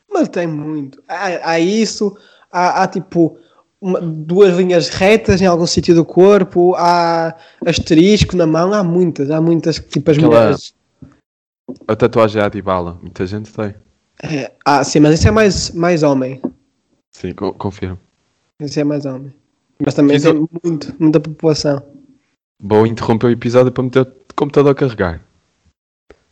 Mas 0.08 0.28
tem 0.28 0.46
muito. 0.46 1.02
Há, 1.08 1.50
há 1.52 1.60
isso, 1.60 2.16
há, 2.52 2.82
há, 2.84 2.88
tipo 2.88 3.36
uma- 3.80 4.00
duas 4.00 4.56
linhas 4.56 4.88
retas 4.90 5.40
em 5.40 5.46
algum 5.46 5.66
sítio 5.66 5.94
do 5.94 6.04
corpo, 6.04 6.74
há 6.76 7.34
asterisco 7.66 8.36
na 8.36 8.46
mão, 8.46 8.72
há 8.72 8.84
muitas, 8.84 9.28
há 9.30 9.40
muitas 9.40 9.76
tipo 9.80 10.08
as 10.10 10.16
Aquela- 10.18 10.34
mulheres. 10.40 10.74
A 11.88 11.96
tatuagem 11.96 12.40
é 12.42 12.44
a 12.44 12.48
Dibala. 12.48 12.98
Muita 13.02 13.26
gente 13.26 13.52
tem. 13.52 13.74
É, 14.22 14.52
ah, 14.64 14.84
sim, 14.84 15.00
mas 15.00 15.14
isso 15.18 15.26
é 15.28 15.30
mais, 15.30 15.70
mais 15.70 16.02
homem. 16.02 16.40
Sim, 17.12 17.34
co- 17.34 17.52
confirmo. 17.54 17.98
Isso 18.60 18.78
é 18.80 18.84
mais 18.84 19.04
homem. 19.06 19.32
Mas 19.78 19.94
também 19.94 20.16
Isso- 20.16 20.32
tem 20.32 20.48
muito, 20.64 20.94
muita 20.98 21.20
população. 21.20 21.82
Vou 22.62 22.86
interromper 22.86 23.26
o 23.26 23.30
episódio 23.30 23.72
para 23.72 23.82
meter 23.82 24.02
o 24.02 24.34
computador 24.36 24.72
a 24.72 24.74
carregar. 24.74 25.22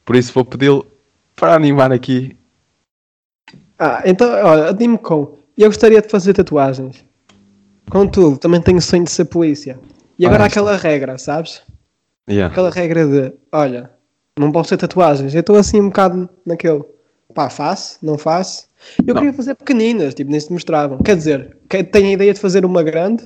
Por 0.05 0.15
isso 0.17 0.33
vou 0.33 0.45
pedi-lo 0.45 0.87
para 1.35 1.55
animar 1.55 1.91
aqui. 1.93 2.37
Ah, 3.79 4.03
então, 4.05 4.29
olha, 4.29 4.69
anime 4.69 4.99
com. 4.99 5.39
Eu 5.57 5.69
gostaria 5.69 6.03
de 6.03 6.09
fazer 6.09 6.35
tatuagens. 6.35 7.05
Contudo, 7.91 8.39
também 8.39 8.61
tenho 8.61 8.81
sonho 8.83 9.05
de 9.05 9.11
ser 9.11 9.25
polícia. 9.25 9.79
E 10.19 10.27
agora 10.27 10.45
Ah, 10.45 10.47
aquela 10.47 10.77
regra, 10.77 11.17
sabes? 11.17 11.63
Yeah. 12.29 12.53
Aquela 12.53 12.71
regra 12.71 13.07
de, 13.07 13.33
olha, 13.51 13.91
não 14.39 14.53
posso 14.53 14.71
ter 14.71 14.77
tatuagens. 14.77 15.35
Eu 15.35 15.41
estou 15.41 15.57
assim 15.57 15.81
um 15.81 15.87
bocado 15.89 16.29
naquele, 16.45 16.85
pá, 17.35 17.49
faço, 17.49 17.99
não 18.03 18.19
faço. 18.19 18.68
Eu 19.07 19.15
Não. 19.15 19.23
queria 19.23 19.33
fazer 19.33 19.55
pequeninas, 19.55 20.15
tipo, 20.15 20.31
nem 20.31 20.41
se 20.41 20.53
mostravam. 20.53 20.99
Quer 20.99 21.17
dizer, 21.17 21.57
tenho 21.93 22.09
a 22.09 22.13
ideia 22.13 22.35
de 22.35 22.41
fazer 22.41 22.65
uma 22.65 22.83
grande, 22.83 23.25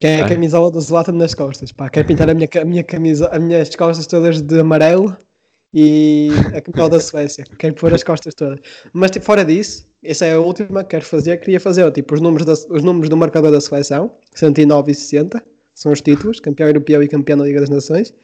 que 0.00 0.06
é 0.06 0.20
a 0.22 0.28
camisola 0.28 0.70
do 0.70 0.80
Zlatan 0.80 1.12
nas 1.12 1.34
costas. 1.34 1.72
Pá, 1.72 1.88
quero 1.88 2.06
pintar 2.06 2.28
a 2.28 2.34
minha, 2.34 2.48
a 2.60 2.64
minha 2.64 2.84
camisa, 2.84 3.28
as 3.28 3.42
minhas 3.42 3.74
costas 3.74 4.06
todas 4.06 4.40
de 4.42 4.60
amarelo 4.60 5.16
e 5.72 6.28
a 6.54 6.60
camisola 6.60 6.90
da 6.90 7.00
Suécia. 7.00 7.44
Quero 7.58 7.74
pôr 7.74 7.92
as 7.94 8.02
costas 8.02 8.34
todas. 8.34 8.60
Mas 8.92 9.10
tipo, 9.10 9.24
fora 9.24 9.44
disso, 9.44 9.86
essa 10.02 10.26
é 10.26 10.34
a 10.34 10.40
última 10.40 10.82
que 10.82 10.90
quero 10.90 11.04
fazer. 11.04 11.38
Queria 11.38 11.60
fazer 11.60 11.90
tipo, 11.92 12.14
os, 12.14 12.20
números 12.20 12.46
da- 12.46 12.74
os 12.74 12.82
números 12.82 13.08
do 13.08 13.16
marcador 13.16 13.50
da 13.50 13.60
seleção, 13.60 14.12
109 14.34 14.92
e 14.92 14.94
60, 14.94 15.42
são 15.74 15.92
os 15.92 16.00
títulos, 16.00 16.40
campeão 16.40 16.68
europeu 16.68 17.02
e 17.02 17.08
campeão 17.08 17.36
da 17.38 17.44
Liga 17.44 17.60
das 17.60 17.68
Nações. 17.70 18.14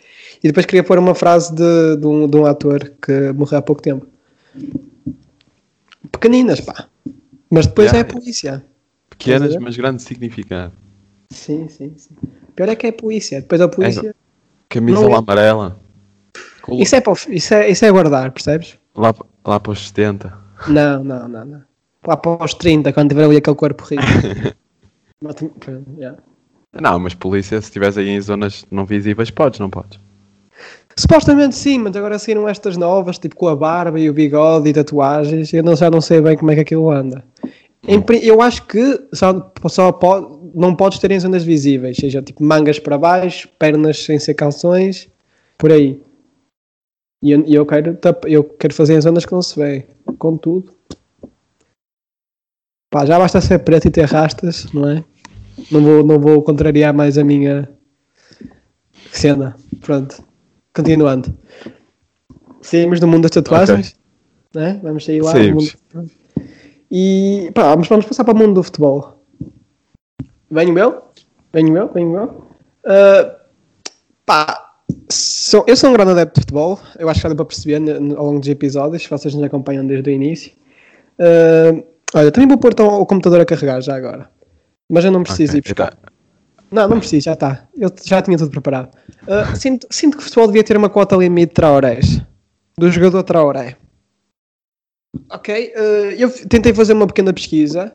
E 0.43 0.49
depois 0.49 0.67
queria 0.67 0.83
pôr 0.83 0.99
uma 0.99 1.15
frase 1.15 1.55
de, 1.55 1.97
de, 1.97 2.07
um, 2.07 2.27
de 2.27 2.37
um 2.37 2.47
ator 2.47 2.93
que 3.05 3.33
morreu 3.33 3.59
há 3.59 3.63
pouco 3.63 3.81
tempo. 3.83 4.07
Pequeninas, 6.13 6.61
pá. 6.61 6.87
Mas 7.51 7.67
depois 7.67 7.91
Yeah. 7.91 7.99
é 7.99 8.11
a 8.11 8.15
polícia. 8.15 8.65
Pequenas, 9.11 9.57
mas 9.57 9.77
grande 9.77 10.03
significado. 10.03 10.73
Sim, 11.31 11.69
sim, 11.69 11.93
sim. 11.97 12.15
Pior 12.55 12.69
é 12.69 12.77
que 12.77 12.87
é 12.87 12.91
a 12.91 12.93
polícia. 12.93 13.41
Depois 13.41 13.61
a 13.61 13.69
polícia. 13.69 14.15
Camisola 14.69 15.09
Não 15.09 15.15
é- 15.15 15.19
amarela. 15.19 15.81
Isso 16.71 16.95
é, 16.95 17.01
para, 17.01 17.13
isso, 17.29 17.55
é, 17.55 17.69
isso 17.71 17.85
é 17.85 17.91
guardar, 17.91 18.31
percebes? 18.31 18.79
Lá, 18.95 19.13
lá 19.45 19.59
para 19.59 19.73
os 19.73 19.89
70. 19.89 20.33
Não, 20.69 21.03
não, 21.03 21.29
não, 21.29 21.45
não. 21.45 21.63
Lá 22.07 22.17
para 22.17 22.45
os 22.45 22.55
30, 22.55 22.93
quando 22.93 23.09
tiver 23.11 23.25
ali 23.25 23.37
aquele 23.37 23.57
corpo 23.57 23.85
rico. 23.85 24.03
Yeah. 25.97 26.19
Não, 26.81 26.99
mas 26.99 27.15
polícia, 27.15 27.61
se 27.61 27.67
estiveres 27.69 27.97
aí 27.97 28.09
em 28.09 28.21
zonas 28.21 28.65
não 28.73 28.85
visíveis, 28.85 29.31
podes, 29.31 29.61
não 29.61 29.71
podes? 29.71 30.01
Supostamente 30.97 31.55
sim, 31.55 31.79
mas 31.79 31.97
agora 31.97 32.19
saíram 32.19 32.49
estas 32.49 32.77
novas, 32.77 33.19
tipo 33.19 33.37
com 33.37 33.49
a 33.49 33.57
barba 33.57 33.99
e 33.99 34.11
o 34.11 34.15
bigode 34.15 34.69
e 34.69 34.73
tatuagens. 34.73 35.53
Eu 35.53 35.63
não, 35.63 35.75
já 35.75 35.91
não 35.91 36.01
sei 36.01 36.21
bem 36.21 36.37
como 36.37 36.51
é 36.51 36.55
que 36.55 36.61
aquilo 36.61 36.91
anda. 36.91 37.25
Em 37.87 38.03
eu 38.23 38.41
acho 38.41 38.65
que 38.67 39.01
só, 39.13 39.53
só 39.67 39.91
pode, 39.91 40.27
não 40.55 40.77
podes 40.77 41.01
ter 41.01 41.11
em 41.11 41.19
zonas 41.19 41.43
visíveis, 41.43 41.97
seja 41.97 42.23
tipo 42.23 42.45
mangas 42.45 42.79
para 42.79 42.97
baixo, 42.97 43.49
pernas 43.59 44.05
sem 44.05 44.19
ser 44.19 44.35
calções, 44.35 45.09
por 45.59 45.73
aí. 45.73 46.01
E 47.23 47.33
eu, 47.33 47.45
eu 47.47 47.67
quero, 47.67 47.99
eu 48.27 48.45
quero 48.45 48.75
fazer 48.75 48.95
em 48.95 49.01
zonas 49.01 49.27
que 49.27 49.33
não 49.33 49.43
se 49.43 49.59
vê, 49.59 49.87
contudo. 50.19 50.73
Pá, 52.91 53.05
já 53.05 53.19
basta 53.19 53.41
ser 53.41 53.59
preto 53.61 53.89
e 53.89 53.91
ter 53.91 54.05
rastas, 54.05 54.71
não 54.73 54.89
é? 54.89 55.05
Não 55.71 55.83
vou, 55.83 56.05
não 56.05 56.21
vou 56.21 56.43
contrariar 56.43 56.95
mais 56.95 57.19
a 57.19 57.25
minha 57.25 57.69
cena. 59.11 59.57
Pronto. 59.81 60.23
Continuando. 60.75 61.35
Saímos 62.63 63.01
do 63.01 63.07
mundo 63.09 63.23
das 63.23 63.31
tatuagens. 63.33 63.97
Né? 64.55 64.81
Vamos 64.83 65.05
sair 65.05 65.21
lá 65.23 65.33
Saímos. 65.33 65.77
mundo. 65.95 66.11
E 66.91 67.51
pá, 67.55 67.71
vamos, 67.71 67.89
vamos 67.89 68.07
passar 68.07 68.25
para 68.25 68.35
o 68.35 68.37
mundo 68.37 68.55
do 68.55 68.63
futebol. 68.63 69.23
Venho 70.51 70.79
eu? 70.79 71.03
Venho 71.53 71.77
eu? 71.77 71.89
Venho 71.93 72.17
eu? 72.17 72.47
Ah, 72.85 73.37
pá, 74.27 74.75
sou, 75.11 75.65
eu 75.67 75.77
sou 75.77 75.91
um 75.91 75.95
grande 75.95 76.13
adepto 76.13 76.35
de 76.41 76.43
futebol. 76.43 76.79
Eu 76.99 77.09
acho 77.09 77.21
que 77.21 77.27
deu 77.29 77.37
para 77.37 77.45
perceber 77.47 77.77
ao 78.17 78.27
longo 78.27 78.41
dos 78.41 78.49
episódios, 78.49 79.03
se 79.03 79.11
vocês 79.11 79.35
nos 79.35 79.43
acompanham 79.43 79.87
desde 79.87 80.11
o 80.11 80.13
início. 80.13 80.53
Ah, 81.19 81.83
olha, 82.15 82.31
também 82.31 82.49
vou 82.49 82.59
pôr 82.59 82.73
então, 82.73 83.01
o 83.01 83.07
computador 83.07 83.41
a 83.41 83.47
carregar 83.47 83.81
já 83.81 83.97
agora. 83.97 84.31
Mas 84.91 85.05
eu 85.05 85.11
não 85.11 85.23
preciso 85.23 85.53
Ok, 85.53 85.59
ir 85.59 85.63
buscar. 85.63 85.95
então, 85.99 86.12
Não, 86.73 86.89
não 86.89 86.99
preciso, 86.99 87.25
já 87.27 87.35
está. 87.35 87.69
Eu 87.77 87.91
já 88.03 88.23
tinha 88.23 88.39
tudo 88.39 88.51
preparado. 88.51 88.89
Ah, 89.29 89.55
sinto, 89.55 89.87
sinto 89.91 90.17
que 90.17 90.23
o 90.23 90.25
futebol 90.25 90.47
devia 90.47 90.65
ter 90.65 90.77
uma 90.77 90.89
cota 90.89 91.15
limite 91.17 91.49
de 91.51 91.55
Traorés. 91.55 92.21
Do 92.79 92.91
jogador 92.91 93.23
Traoré. 93.23 93.77
Ok, 95.31 95.73
ah, 95.77 95.81
eu 96.19 96.31
tentei 96.49 96.73
fazer 96.73 96.95
uma 96.95 97.07
pequena 97.07 97.33
pesquisa 97.33 97.93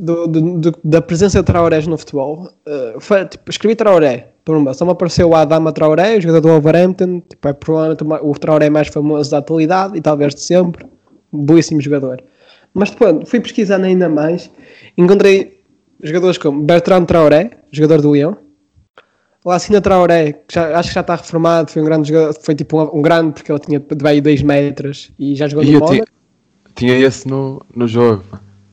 do- 0.00 0.26
do- 0.26 0.58
do- 0.58 0.78
da 0.82 1.02
presença 1.02 1.38
de 1.40 1.44
Traorés 1.44 1.86
no 1.86 1.98
futebol. 1.98 2.48
Ah, 2.66 2.94
foi, 2.98 3.26
tipo, 3.26 3.50
escrevi 3.50 3.76
Traoré. 3.76 4.28
Pumba, 4.44 4.72
só 4.72 4.86
me 4.86 4.92
apareceu 4.92 5.28
o 5.28 5.34
Adama 5.36 5.72
Traoré, 5.72 6.16
o 6.16 6.20
jogador 6.22 6.40
do 6.40 6.48
Wolverhampton. 6.48 7.20
Tipo, 7.20 7.48
é 7.48 7.52
provavelmente 7.52 8.02
o 8.22 8.32
Traoré 8.32 8.70
mais 8.70 8.88
famoso 8.88 9.30
da 9.30 9.38
atualidade 9.38 9.98
e 9.98 10.00
talvez 10.00 10.34
de 10.34 10.40
sempre. 10.40 10.86
Um 11.30 11.44
belíssimo 11.44 11.82
jogador. 11.82 12.22
Mas 12.72 12.88
depois 12.90 13.28
fui 13.28 13.40
pesquisando 13.40 13.84
ainda 13.84 14.08
mais. 14.08 14.50
Encontrei 14.96 15.57
jogadores 16.02 16.38
como 16.38 16.62
Bertrand 16.62 17.04
Traoré, 17.06 17.50
jogador 17.70 18.02
do 18.02 18.14
Lyon. 18.14 18.34
Lacina 19.44 19.80
Traoré, 19.80 20.32
que 20.32 20.54
já, 20.54 20.78
acho 20.78 20.88
que 20.90 20.94
já 20.94 21.00
está 21.00 21.14
reformado, 21.14 21.70
foi 21.70 21.80
um 21.80 21.84
grande 21.84 22.08
jogador, 22.08 22.34
foi 22.42 22.54
tipo 22.54 22.82
um, 22.82 22.98
um 22.98 23.02
grande 23.02 23.32
porque 23.32 23.50
ele 23.50 23.60
tinha 23.60 23.80
de 23.80 24.06
aí 24.06 24.20
2 24.20 24.42
metros 24.42 25.10
e 25.18 25.34
já 25.34 25.48
jogou 25.48 25.64
E 25.64 25.72
no 25.72 25.80
Mónaco. 25.80 26.06
tinha, 26.74 26.98
esse 26.98 27.26
no, 27.26 27.62
no 27.74 27.88
jogo. 27.88 28.24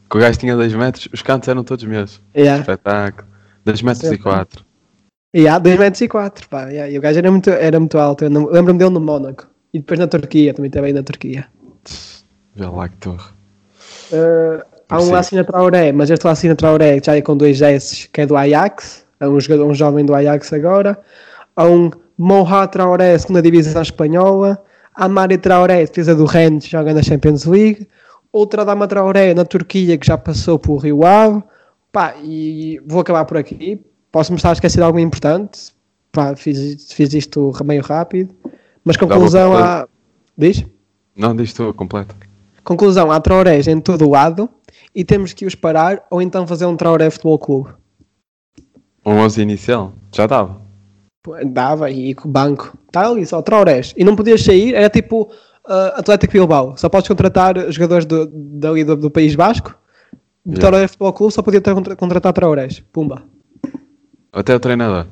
Que 0.09 0.17
o 0.17 0.19
gajo 0.19 0.37
tinha 0.37 0.55
2 0.55 0.73
metros, 0.73 1.07
os 1.13 1.21
cantos 1.21 1.47
eram 1.47 1.63
todos 1.63 1.85
meus. 1.85 2.21
Yeah. 2.35 2.59
Espetáculo. 2.61 3.27
2 3.63 3.81
metros 3.81 4.11
e 4.11 4.17
4. 4.17 4.65
E 5.33 5.47
há 5.47 5.57
2 5.59 5.79
metros 5.79 6.01
e 6.01 6.07
4, 6.07 6.49
pá. 6.49 6.67
yeah, 6.67 6.91
E 6.91 6.97
o 6.97 7.01
gajo 7.01 7.19
era 7.19 7.31
muito, 7.31 7.49
era 7.49 7.79
muito 7.79 7.97
alto. 7.97 8.25
Eu 8.25 8.29
Lembro-me 8.51 8.79
dele 8.79 8.91
no 8.91 8.99
Mónaco. 8.99 9.47
E 9.73 9.79
depois 9.79 9.99
na 9.99 10.07
Turquia, 10.07 10.53
também 10.53 10.71
aí 10.73 10.93
na 10.93 11.03
Turquia. 11.03 11.47
Vê 12.55 12.65
lá 12.65 12.87
que 12.87 12.97
torre. 12.97 13.29
Uh, 14.11 14.63
há 14.89 15.01
um. 15.01 15.11
Lacina 15.11 15.43
Traoré, 15.43 15.91
mas 15.91 16.09
este 16.09 16.25
Lacina 16.25 16.55
Traoré 16.55 16.99
já 17.03 17.15
é 17.15 17.21
com 17.21 17.35
dois 17.35 17.61
S, 17.61 18.07
que 18.09 18.21
é 18.21 18.25
do 18.25 18.35
Ajax. 18.35 19.05
É 19.19 19.27
um, 19.27 19.39
jogador, 19.39 19.65
um 19.65 19.73
jovem 19.73 20.05
do 20.05 20.13
Ajax 20.13 20.51
agora. 20.53 20.99
Há 21.55 21.65
um 21.65 21.89
Moha 22.17 22.67
Traoré, 22.67 23.17
segunda 23.17 23.41
divisão 23.41 23.81
espanhola. 23.81 24.61
Há 24.93 25.07
Mari 25.09 25.37
Traoré, 25.37 25.85
defesa 25.85 26.15
do 26.15 26.25
Rennes, 26.25 26.67
joga 26.67 26.93
na 26.93 27.01
Champions 27.01 27.45
League. 27.45 27.87
Outra 28.31 28.65
Dama 28.65 28.87
Traoré, 28.87 29.33
na 29.33 29.45
Turquia, 29.45 29.97
que 29.97 30.05
já 30.05 30.17
passou 30.17 30.59
por 30.59 30.77
Rio 30.77 31.05
Ave. 31.05 31.41
Pá, 31.91 32.15
e 32.21 32.81
vou 32.85 32.99
acabar 32.99 33.25
por 33.25 33.37
aqui. 33.37 33.81
Posso 34.11 34.31
me 34.31 34.37
estar 34.37 34.49
a 34.49 34.53
esquecer 34.53 34.77
de 34.77 34.83
algo 34.83 34.99
importante. 34.99 35.73
Pá, 36.11 36.35
fiz, 36.35 36.91
fiz 36.91 37.13
isto 37.13 37.51
meio 37.63 37.81
rápido. 37.81 38.33
Mas 38.83 38.97
conclusão 38.97 39.57
há... 39.57 39.87
Diz? 40.37 40.65
Não, 41.15 41.33
diz 41.35 41.53
tu, 41.53 41.73
completo. 41.73 42.15
Conclusão, 42.65 43.11
há 43.11 43.19
Traorés 43.21 43.67
em 43.67 43.79
todo 43.79 44.05
o 44.05 44.09
lado 44.09 44.49
e 44.93 45.05
temos 45.05 45.31
que 45.31 45.45
os 45.45 45.55
parar 45.55 46.05
ou 46.11 46.21
então 46.21 46.45
fazer 46.45 46.65
um 46.65 46.75
Traoré 46.75 47.09
Futebol 47.09 47.39
Clube. 47.39 47.69
Um 49.05 49.13
11 49.13 49.41
inicial, 49.41 49.93
já 50.11 50.27
dava. 50.27 50.61
Dava 51.45 51.89
e 51.89 52.13
com 52.13 52.29
banco. 52.29 52.77
Está 52.87 53.07
ali 53.07 53.25
só 53.25 53.41
Traorés. 53.41 53.93
E 53.95 54.03
não 54.03 54.15
podias 54.15 54.43
sair, 54.43 54.73
era 54.73 54.89
tipo 54.89 55.31
uh, 55.65 55.93
Atlético 55.95 56.33
Bilbao. 56.33 56.75
Só 56.75 56.89
podes 56.89 57.07
contratar 57.07 57.71
jogadores 57.71 58.05
do, 58.05 58.29
dali 58.33 58.83
do, 58.83 58.97
do 58.97 59.09
País 59.09 59.35
Basco 59.35 59.75
Vitória 60.45 60.87
Futebol 60.87 61.13
Clube 61.13 61.33
só 61.33 61.41
podia 61.41 61.59
ter 61.59 61.73
contra- 61.73 61.95
contratar 61.95 62.31
Traorés. 62.31 62.79
Pumba. 62.91 63.23
Até 64.31 64.55
o 64.55 64.59
treinador. 64.59 65.07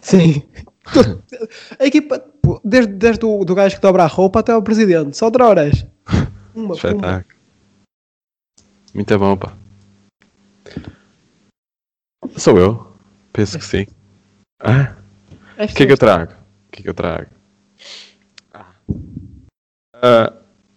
Sim. 0.00 0.42
a 1.78 1.86
equipa, 1.86 2.22
desde, 2.64 2.92
desde 2.92 3.24
o 3.24 3.44
do 3.44 3.54
gajo 3.54 3.76
que 3.76 3.82
dobra 3.82 4.02
a 4.02 4.08
roupa 4.08 4.40
até 4.40 4.56
o 4.56 4.62
presidente, 4.62 5.16
só 5.16 5.30
Traorés. 5.30 5.86
Pumba, 6.52 6.74
pumba. 6.74 6.74
Espetáculo. 6.76 7.42
Muito 8.94 9.18
bom, 9.18 9.36
pá. 9.36 9.52
Sou 12.36 12.58
eu? 12.58 12.92
Penso 13.32 13.58
que 13.58 13.64
sim. 13.64 13.86
Ah, 14.60 14.94
É 15.56 15.64
o 15.64 15.68
que 15.68 15.82
é 15.82 15.86
que 15.86 15.92
eu 15.92 15.98
trago? 15.98 16.32
O 16.32 16.70
que 16.70 16.80
é 16.80 16.82
que 16.84 16.88
eu 16.90 16.94
trago? 16.94 17.30
Ah, 19.94 20.32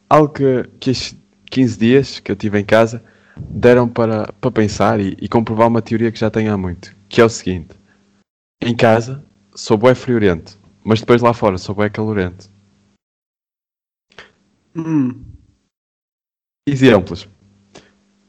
algo 0.09 0.33
que, 0.33 0.63
que 0.79 0.91
estes 0.91 1.17
15 1.49 1.77
dias 1.77 2.19
que 2.19 2.31
eu 2.31 2.35
tive 2.35 2.59
em 2.59 2.65
casa 2.65 3.03
deram 3.37 3.87
para, 3.87 4.31
para 4.33 4.51
pensar 4.51 4.99
e, 4.99 5.15
e 5.19 5.27
comprovar 5.27 5.67
uma 5.67 5.81
teoria 5.81 6.11
que 6.11 6.19
já 6.19 6.29
tenho 6.29 6.53
há 6.53 6.57
muito, 6.57 6.95
que 7.09 7.19
é 7.21 7.25
o 7.25 7.29
seguinte. 7.29 7.75
Em 8.61 8.75
casa 8.75 9.23
sou 9.55 9.77
bué 9.77 9.95
friorento, 9.95 10.59
mas 10.83 10.99
depois 11.01 11.21
lá 11.21 11.33
fora 11.33 11.57
sou 11.57 11.75
bué 11.75 11.89
calorento. 11.89 12.49
Hum. 14.75 15.34
Exemplos. 16.67 17.27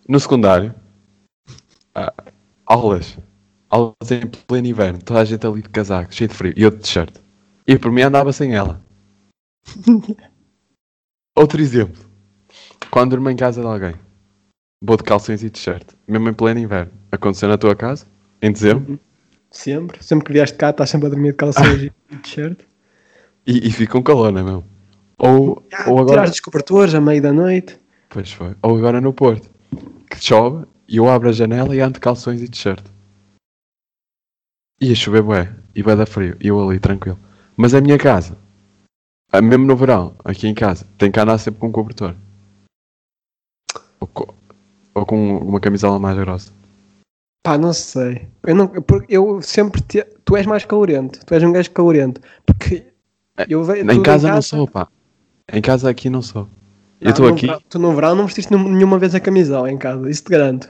No 0.08 0.20
secundário, 0.20 0.74
ah, 1.94 2.12
aulas. 2.66 3.18
Aulas 3.68 4.10
em 4.10 4.26
pleno 4.46 4.68
inverno. 4.68 4.98
Toda 5.02 5.20
a 5.20 5.24
gente 5.24 5.46
ali 5.46 5.62
de 5.62 5.68
casaco, 5.68 6.14
cheio 6.14 6.28
de 6.28 6.34
frio. 6.34 6.54
E 6.56 6.62
eu 6.62 6.70
de 6.70 6.78
t-shirt. 6.78 7.16
E 7.66 7.78
por 7.78 7.90
mim 7.90 8.02
andava 8.02 8.32
sem 8.32 8.54
ela. 8.54 8.80
Outro 11.34 11.60
exemplo. 11.60 12.04
Quando 12.90 13.10
durmo 13.10 13.30
em 13.30 13.36
casa 13.36 13.60
de 13.60 13.66
alguém. 13.66 13.94
Vou 14.82 14.96
de 14.96 15.02
calções 15.02 15.42
e 15.42 15.50
t-shirt. 15.50 15.88
Mesmo 16.06 16.28
em 16.28 16.34
pleno 16.34 16.60
inverno. 16.60 16.92
Aconteceu 17.10 17.48
na 17.48 17.58
tua 17.58 17.74
casa? 17.74 18.06
Em 18.40 18.52
dezembro? 18.52 19.00
Sempre. 19.50 20.02
Sempre 20.04 20.26
que 20.26 20.32
vieste 20.32 20.56
cá, 20.56 20.70
estás 20.70 20.90
sempre 20.90 21.06
a 21.06 21.10
dormir 21.10 21.30
de 21.30 21.36
calções 21.36 21.82
e 21.82 22.16
t-shirt. 22.18 22.60
E, 23.48 23.68
e 23.68 23.70
fica 23.70 23.92
com 23.92 24.02
calor, 24.02 24.32
não 24.32 24.40
é 24.40 24.42
mesmo? 24.42 24.64
Ou, 25.18 25.64
Ah, 25.72 25.88
ou 25.88 26.00
agora... 26.00 26.22
Tirar 26.22 26.30
os 26.32 26.40
cobertores 26.40 26.92
à 26.96 27.00
meia 27.00 27.20
da 27.20 27.32
noite. 27.32 27.78
Pois 28.08 28.32
foi. 28.32 28.54
Ou 28.62 28.76
agora 28.76 29.00
no 29.00 29.12
Porto. 29.12 29.50
Que 30.10 30.22
chove 30.24 30.66
e 30.88 30.96
eu 30.96 31.08
abro 31.10 31.28
a 31.28 31.32
janela 31.32 31.74
e 31.74 31.80
ando 31.80 31.94
de 31.94 32.00
calções 32.00 32.40
e 32.42 32.48
t-shirt. 32.48 32.84
Ia 34.80 34.94
chover 34.94 35.22
bué. 35.22 35.54
E 35.74 35.82
vai 35.82 35.96
dar 35.96 36.06
frio. 36.06 36.36
E 36.40 36.48
eu 36.48 36.60
ali 36.68 36.78
tranquilo. 36.80 37.18
Mas 37.56 37.74
a 37.74 37.80
minha 37.80 37.98
casa. 37.98 38.36
Mesmo 39.42 39.66
no 39.66 39.76
verão, 39.76 40.14
aqui 40.24 40.46
em 40.46 40.54
casa, 40.54 40.86
tem 40.96 41.10
que 41.10 41.18
andar 41.20 41.36
sempre 41.38 41.60
com 41.60 41.66
um 41.68 41.72
cobertor. 41.72 42.14
Ou, 44.00 44.06
co- 44.06 44.34
ou 44.94 45.04
com 45.04 45.38
uma 45.38 45.60
camisola 45.60 45.98
mais 45.98 46.16
grossa. 46.16 46.52
Pá, 47.44 47.58
não 47.58 47.72
sei. 47.72 48.28
Eu, 48.44 48.54
não, 48.54 48.72
eu 49.08 49.42
sempre. 49.42 49.82
Te, 49.82 50.04
tu 50.24 50.36
és 50.36 50.46
mais 50.46 50.64
calorento. 50.64 51.24
Tu 51.26 51.34
és 51.34 51.42
um 51.42 51.52
gajo 51.52 51.70
calorento. 51.72 52.20
Porque. 52.46 52.86
Eu 53.48 53.62
vejo 53.64 53.82
Em 53.82 53.86
tudo 53.88 54.02
casa 54.02 54.30
não 54.32 54.40
sou, 54.40 54.66
pá. 54.66 54.88
Em 55.52 55.60
casa 55.60 55.90
aqui 55.90 56.08
não 56.08 56.22
sou. 56.22 56.48
Eu 57.00 57.10
estou 57.10 57.28
aqui. 57.28 57.48
tu 57.68 57.78
no 57.78 57.94
verão 57.94 58.14
não 58.14 58.26
vestiste 58.26 58.50
nenhum- 58.52 58.68
nenhuma 58.70 58.98
vez 58.98 59.14
a 59.14 59.20
camisola 59.20 59.70
em 59.70 59.76
casa. 59.78 60.08
Isso 60.10 60.24
te 60.24 60.30
garanto. 60.30 60.64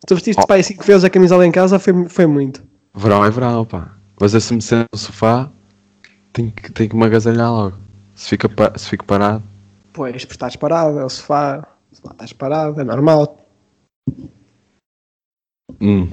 Se 0.00 0.06
tu 0.06 0.14
vestiste 0.14 0.42
Oh. 0.42 0.46
pá, 0.46 0.54
aí 0.54 0.62
cinco 0.64 0.84
vezes 0.84 1.04
a 1.04 1.10
camisola 1.10 1.46
em 1.46 1.52
casa, 1.52 1.78
foi, 1.78 2.08
foi 2.08 2.26
muito. 2.26 2.62
Verão 2.94 3.24
é 3.24 3.30
verão, 3.30 3.64
pá. 3.64 3.92
Mas 4.20 4.34
eu 4.34 4.40
se 4.40 4.52
me 4.54 4.60
sento 4.62 4.88
no 4.92 4.98
sofá, 4.98 5.48
tenho 6.32 6.52
que, 6.52 6.70
tenho 6.72 6.90
que 6.90 6.96
me 6.96 7.04
agasalhar 7.04 7.50
logo. 7.50 7.76
Se, 8.14 8.28
fica, 8.28 8.48
se 8.78 8.88
fico 8.88 9.04
parado. 9.04 9.42
Pois, 9.92 10.12
porque 10.24 10.34
estás 10.34 10.56
parado, 10.56 10.98
é 10.98 11.04
o 11.04 11.08
sofá. 11.08 11.66
O 11.90 11.96
sofá 11.96 12.10
estás 12.12 12.32
parado, 12.32 12.80
é 12.80 12.84
normal. 12.84 13.38
Hum. 15.80 16.08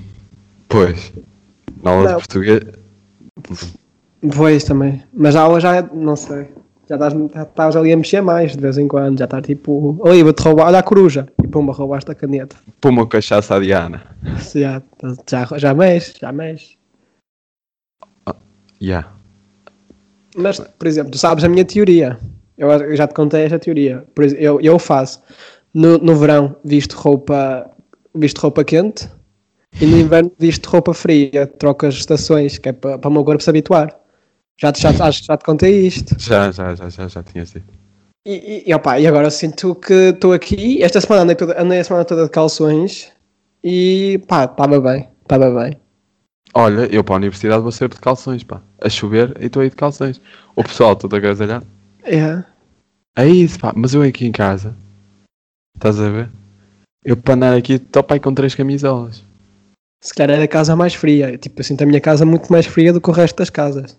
Pois. 0.69 1.11
Na 1.83 1.91
aula 1.91 2.03
Não. 2.03 2.09
de 2.11 2.15
português. 2.27 2.61
Pois 4.35 4.63
também. 4.63 5.03
Mas 5.13 5.35
a 5.35 5.41
aula 5.41 5.59
já 5.59 5.75
é, 5.77 5.81
não 5.93 6.15
sei. 6.15 6.49
Já 6.89 6.95
estás, 6.95 7.13
já 7.13 7.43
estás 7.43 7.75
ali 7.75 7.91
a 7.91 7.97
mexer 7.97 8.21
mais 8.21 8.55
de 8.55 8.61
vez 8.61 8.77
em 8.77 8.87
quando. 8.87 9.19
Já 9.19 9.25
estás 9.25 9.45
tipo, 9.45 9.97
oi, 9.99 10.23
vou-te 10.23 10.41
roubar, 10.41 10.67
olha 10.67 10.79
a 10.79 10.83
coruja. 10.83 11.27
E 11.43 11.47
pumba, 11.47 11.73
roubaste 11.73 12.09
a 12.11 12.15
caneta. 12.15 12.55
Pô, 12.79 12.89
uma 12.89 13.05
cachaça 13.05 13.55
à 13.55 13.59
Diana. 13.59 14.03
Já, 14.53 14.81
já, 15.29 15.57
já 15.57 15.73
mexe, 15.73 16.13
já 16.19 16.31
mexe. 16.31 16.77
Yeah. 18.81 19.11
Mas, 20.35 20.59
por 20.59 20.87
exemplo, 20.87 21.11
tu 21.11 21.17
sabes 21.17 21.43
a 21.43 21.49
minha 21.49 21.65
teoria. 21.65 22.17
Eu, 22.57 22.69
eu 22.69 22.95
já 22.95 23.07
te 23.07 23.13
contei 23.13 23.43
esta 23.43 23.59
teoria. 23.59 24.05
Por 24.15 24.23
exemplo, 24.23 24.43
eu, 24.43 24.61
eu 24.61 24.79
faço 24.79 25.21
no, 25.73 25.97
no 25.97 26.15
verão 26.15 26.55
visto 26.63 26.95
roupa, 26.95 27.69
visto 28.15 28.39
roupa 28.39 28.63
quente 28.63 29.09
e 29.81 29.85
no 29.85 29.97
inverno 29.97 30.31
visto 30.39 30.67
roupa 30.67 30.93
fria. 30.93 31.47
Troco 31.47 31.85
as 31.85 31.95
estações, 31.95 32.57
que 32.57 32.69
é 32.69 32.73
para, 32.73 32.97
para 32.97 33.09
o 33.09 33.13
meu 33.13 33.25
corpo 33.25 33.43
se 33.43 33.49
habituar. 33.49 34.06
Já, 34.59 34.71
te- 34.71 34.81
já, 34.81 34.89
acho 34.89 35.21
que 35.21 35.27
já 35.27 35.37
te 35.37 35.45
contei 35.45 35.85
isto. 35.87 36.15
Já, 36.19 36.51
já, 36.51 36.73
já, 36.75 36.89
já, 36.89 37.07
já 37.07 37.23
tinha 37.23 37.45
sido. 37.45 37.63
E, 38.25 38.63
e, 38.67 38.73
opá, 38.73 38.99
e 38.99 39.07
agora 39.07 39.29
sinto 39.29 39.75
que 39.75 39.93
estou 40.09 40.33
aqui. 40.33 40.81
Esta 40.83 40.99
semana 40.99 41.23
andei, 41.23 41.35
toda, 41.35 41.61
andei 41.61 41.79
a 41.79 41.83
semana 41.83 42.03
toda 42.03 42.23
de 42.25 42.29
calções 42.29 43.11
e 43.63 44.19
pá, 44.27 44.45
estava 44.45 44.79
bem, 44.81 45.07
estava 45.21 45.49
bem. 45.63 45.77
Olha, 46.53 46.87
eu 46.93 47.03
para 47.03 47.15
a 47.15 47.17
universidade 47.17 47.61
vou 47.61 47.71
ser 47.71 47.87
de 47.89 47.97
calções, 47.97 48.43
pá. 48.43 48.61
A 48.81 48.89
chover 48.89 49.37
e 49.39 49.45
estou 49.45 49.61
aí 49.61 49.69
de 49.69 49.75
calções. 49.75 50.19
O 50.55 50.63
pessoal 50.63 50.95
todo 50.95 51.15
agasalhado. 51.15 51.65
É. 52.03 52.43
É 53.15 53.27
isso, 53.27 53.59
pá. 53.59 53.71
Mas 53.75 53.93
eu 53.93 54.01
aqui 54.01 54.25
em 54.25 54.31
casa. 54.31 54.75
Estás 55.75 55.99
a 55.99 56.09
ver? 56.09 56.29
Eu 57.05 57.15
para 57.15 57.35
andar 57.35 57.55
aqui 57.55 57.73
estou 57.73 58.03
pai 58.03 58.19
com 58.19 58.33
três 58.33 58.55
camisolas. 58.55 59.23
Se 60.03 60.13
calhar 60.13 60.39
é 60.39 60.43
a 60.43 60.47
casa 60.47 60.75
mais 60.75 60.93
fria. 60.95 61.37
Tipo, 61.37 61.59
eu 61.61 61.63
sinto 61.63 61.83
a 61.83 61.85
minha 61.85 62.01
casa 62.01 62.25
muito 62.25 62.51
mais 62.51 62.65
fria 62.65 62.91
do 62.91 62.99
que 62.99 63.09
o 63.09 63.13
resto 63.13 63.37
das 63.37 63.49
casas. 63.49 63.97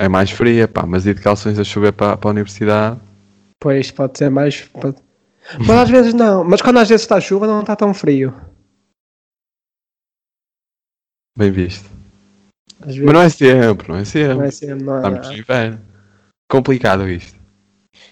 É 0.00 0.08
mais 0.08 0.30
fria, 0.30 0.66
pá. 0.66 0.86
Mas 0.86 1.04
ir 1.04 1.14
de 1.14 1.20
calções 1.20 1.58
a 1.58 1.64
chover 1.64 1.92
para, 1.92 2.16
para 2.16 2.30
a 2.30 2.32
universidade. 2.32 2.98
Pois, 3.60 3.90
pode 3.90 4.16
ser 4.16 4.30
mais. 4.30 4.62
pode- 4.68 4.96
Mas 5.58 5.70
às 5.70 5.90
vezes 5.90 6.14
não. 6.14 6.42
Mas 6.42 6.62
quando 6.62 6.78
às 6.78 6.88
vezes 6.88 7.02
está 7.02 7.20
chuva, 7.20 7.46
não 7.46 7.60
está 7.60 7.76
tão 7.76 7.92
frio. 7.92 8.34
Bem 11.36 11.50
visto. 11.50 11.88
Às 12.80 12.96
Mas 12.96 13.12
não 13.12 13.20
é 13.20 13.28
sempre, 13.28 13.88
não 13.88 13.96
é 13.96 14.04
sempre. 14.04 14.34
não 14.34 14.42
é 14.44 14.50
sempre, 14.50 14.84
não 14.84 14.94
é- 14.94 14.96
Estamos 14.98 15.38
inverno. 15.38 15.80
Complicado 16.50 17.08
isto. 17.08 17.38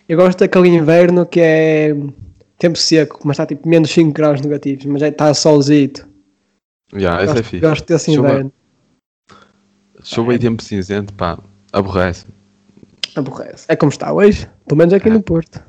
Eu 0.09 0.17
gosto 0.19 0.39
daquele 0.41 0.69
inverno 0.69 1.27
que 1.27 1.41
é 1.41 1.95
tempo 2.59 2.77
seco, 2.79 3.21
mas 3.25 3.35
está 3.35 3.47
tipo 3.47 3.67
menos 3.69 3.91
5 3.91 4.13
graus 4.13 4.41
negativos, 4.41 4.85
mas 4.87 5.03
está 5.03 5.33
solzito. 5.33 6.07
Já, 6.95 7.23
esse 7.25 7.39
é 7.39 7.43
fixe. 7.43 7.61
gosto 7.61 7.87
desse 7.87 8.15
Chuva. 8.15 8.29
inverno. 8.29 8.53
Chuva 10.03 10.35
e 10.35 10.39
tempo 10.39 10.63
cinzento, 10.63 11.13
pá. 11.15 11.39
Aborrece. 11.73 12.27
Aborrece. 13.17 13.67
É 13.69 13.77
como 13.77 13.91
está 13.91 14.13
hoje, 14.13 14.49
pelo 14.67 14.79
menos 14.79 14.95
aqui 14.95 15.09
É. 15.09 15.13
no 15.13 15.23
Porto. 15.23 15.63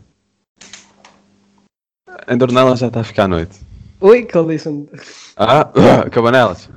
Em 2.27 2.37
Dornela 2.37 2.75
já 2.75 2.87
está 2.87 3.01
a 3.01 3.03
ficar 3.03 3.23
à 3.25 3.27
noite. 3.27 3.59
Que 3.99 4.41
listen. 4.41 4.87
Ah, 5.35 5.65
cabanelas. 6.11 6.69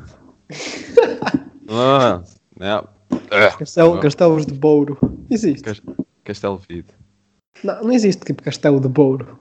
ah, 1.69 2.23
não. 2.59 2.89
Ah, 3.31 3.57
Castelo, 3.59 4.01
castelos 4.01 4.47
de 4.47 4.55
Bouro. 4.55 4.99
Existe. 5.31 5.63
Cas- 5.63 5.83
Castelo 6.25 6.61
Vido. 6.69 6.93
Não, 7.63 7.83
não 7.85 7.93
existe 7.93 8.25
tipo 8.25 8.43
castelo 8.43 8.81
de 8.81 8.89
Bouro. 8.89 9.39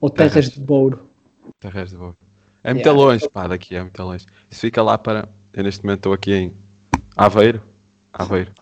Ou 0.00 0.08
terras 0.10 0.32
Terras. 0.34 0.50
de 0.50 0.60
Bouro. 0.60 1.08
Terras 1.60 1.90
de 1.90 1.96
Boa. 1.96 2.14
É 2.62 2.72
muito 2.72 2.86
Yeah. 2.86 3.02
longe, 3.02 3.28
pá, 3.28 3.46
daqui 3.46 3.74
é 3.76 3.82
muito 3.82 4.02
longe. 4.02 4.24
Isso 4.50 4.60
fica 4.60 4.82
lá 4.82 4.96
para. 4.96 5.28
Eu 5.52 5.62
neste 5.64 5.84
momento 5.84 5.98
estou 5.98 6.12
aqui 6.12 6.32
em 6.32 6.54
Aveiro. 7.16 7.62
Aveiro. 8.12 8.52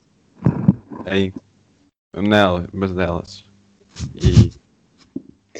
Em. 1.07 1.33
Nela, 2.17 2.69
mas 2.73 2.95
nelas. 2.95 3.45
E. 4.15 4.53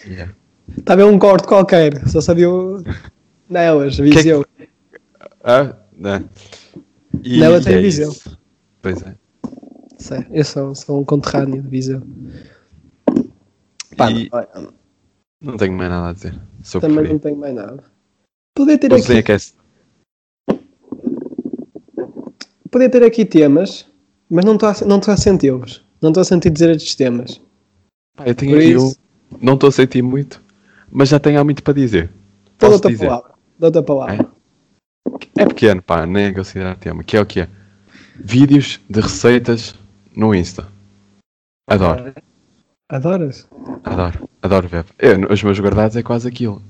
Yeah. 0.07 0.35
Está 0.79 0.95
a 0.95 0.97
ver 0.97 1.05
um 1.05 1.19
corte 1.19 1.47
qualquer, 1.47 2.09
só 2.09 2.21
sabia 2.21 2.51
o... 2.51 2.83
nelas, 3.49 3.97
Viseu. 3.99 4.45
Ah, 5.45 5.77
né? 5.93 6.25
E, 7.23 7.39
Nela 7.41 7.59
e 7.59 7.65
tem 7.65 7.75
é 7.75 7.81
Viseu. 7.81 8.11
isso. 8.11 8.39
Pois 8.81 9.03
é. 9.03 9.15
Sei, 9.99 10.27
eu 10.31 10.45
sou, 10.45 10.75
sou 10.75 11.01
um 11.01 11.05
conterrâneo 11.05 11.63
de 11.63 11.69
Viseu. 11.69 12.03
Pá, 13.97 14.11
E- 14.11 14.31
não, 14.55 14.73
Não 15.41 15.57
tenho 15.57 15.75
mais 15.75 15.91
nada 15.91 16.09
a 16.09 16.13
dizer. 16.13 16.41
Sou 16.63 16.81
também 16.81 17.09
não 17.09 17.19
tenho 17.19 17.37
mais 17.37 17.55
nada. 17.55 17.85
Podia 18.55 18.79
ter, 18.79 18.93
aqui, 18.93 19.23
que 19.23 19.33
é 19.33 19.37
podia 22.71 22.91
ter 22.91 23.03
aqui 23.03 23.25
temas, 23.25 23.87
mas 24.33 24.45
não 24.45 24.55
estou 24.55 24.69
a, 24.69 24.75
não 24.87 25.01
a 25.07 25.17
senti-los. 25.17 25.85
Não 26.01 26.11
estou 26.11 26.21
a 26.23 26.25
sentir 26.25 26.51
dizer 26.51 26.71
estes 26.71 26.95
temas. 26.95 27.41
Pá, 28.17 28.25
eu 28.27 28.35
tenho 28.35 28.53
Por 28.53 28.59
aqui 28.59 28.71
isso- 28.73 28.99
um. 29.33 29.37
Não 29.41 29.55
estou 29.55 29.69
a 29.69 29.73
sentir 29.73 30.03
muito, 30.03 30.43
mas 30.91 31.09
já 31.09 31.19
tenho 31.19 31.41
há 31.41 31.45
muito 31.45 31.63
para 31.63 31.73
dizer. 31.75 32.09
Dou 32.59 32.71
Posso 32.71 32.73
outra 32.75 32.91
dizer? 32.91 33.07
palavra. 33.07 33.33
Dou 33.59 33.69
outra 33.69 33.83
palavra. 33.83 34.31
É 35.39 35.47
pequeno, 35.47 35.83
pá, 35.83 36.07
nem 36.07 36.27
é 36.27 36.33
considerar 36.33 36.77
tema. 36.77 37.03
Que 37.03 37.17
é 37.17 37.21
o 37.21 37.27
que 37.27 37.41
é? 37.41 37.49
Vídeos 38.17 38.79
de 38.91 39.01
receitas 39.01 39.75
no 40.15 40.35
Insta. 40.35 40.67
Adoro, 41.69 42.13
Adoras? 42.91 43.49
adoro, 43.85 44.29
adoro 44.43 44.69
ver. 44.69 44.85
Eu, 44.99 45.33
os 45.33 45.43
meus 45.43 45.59
guardados 45.59 45.97
é 45.97 46.03
quase 46.03 46.29
aquilo. 46.29 46.63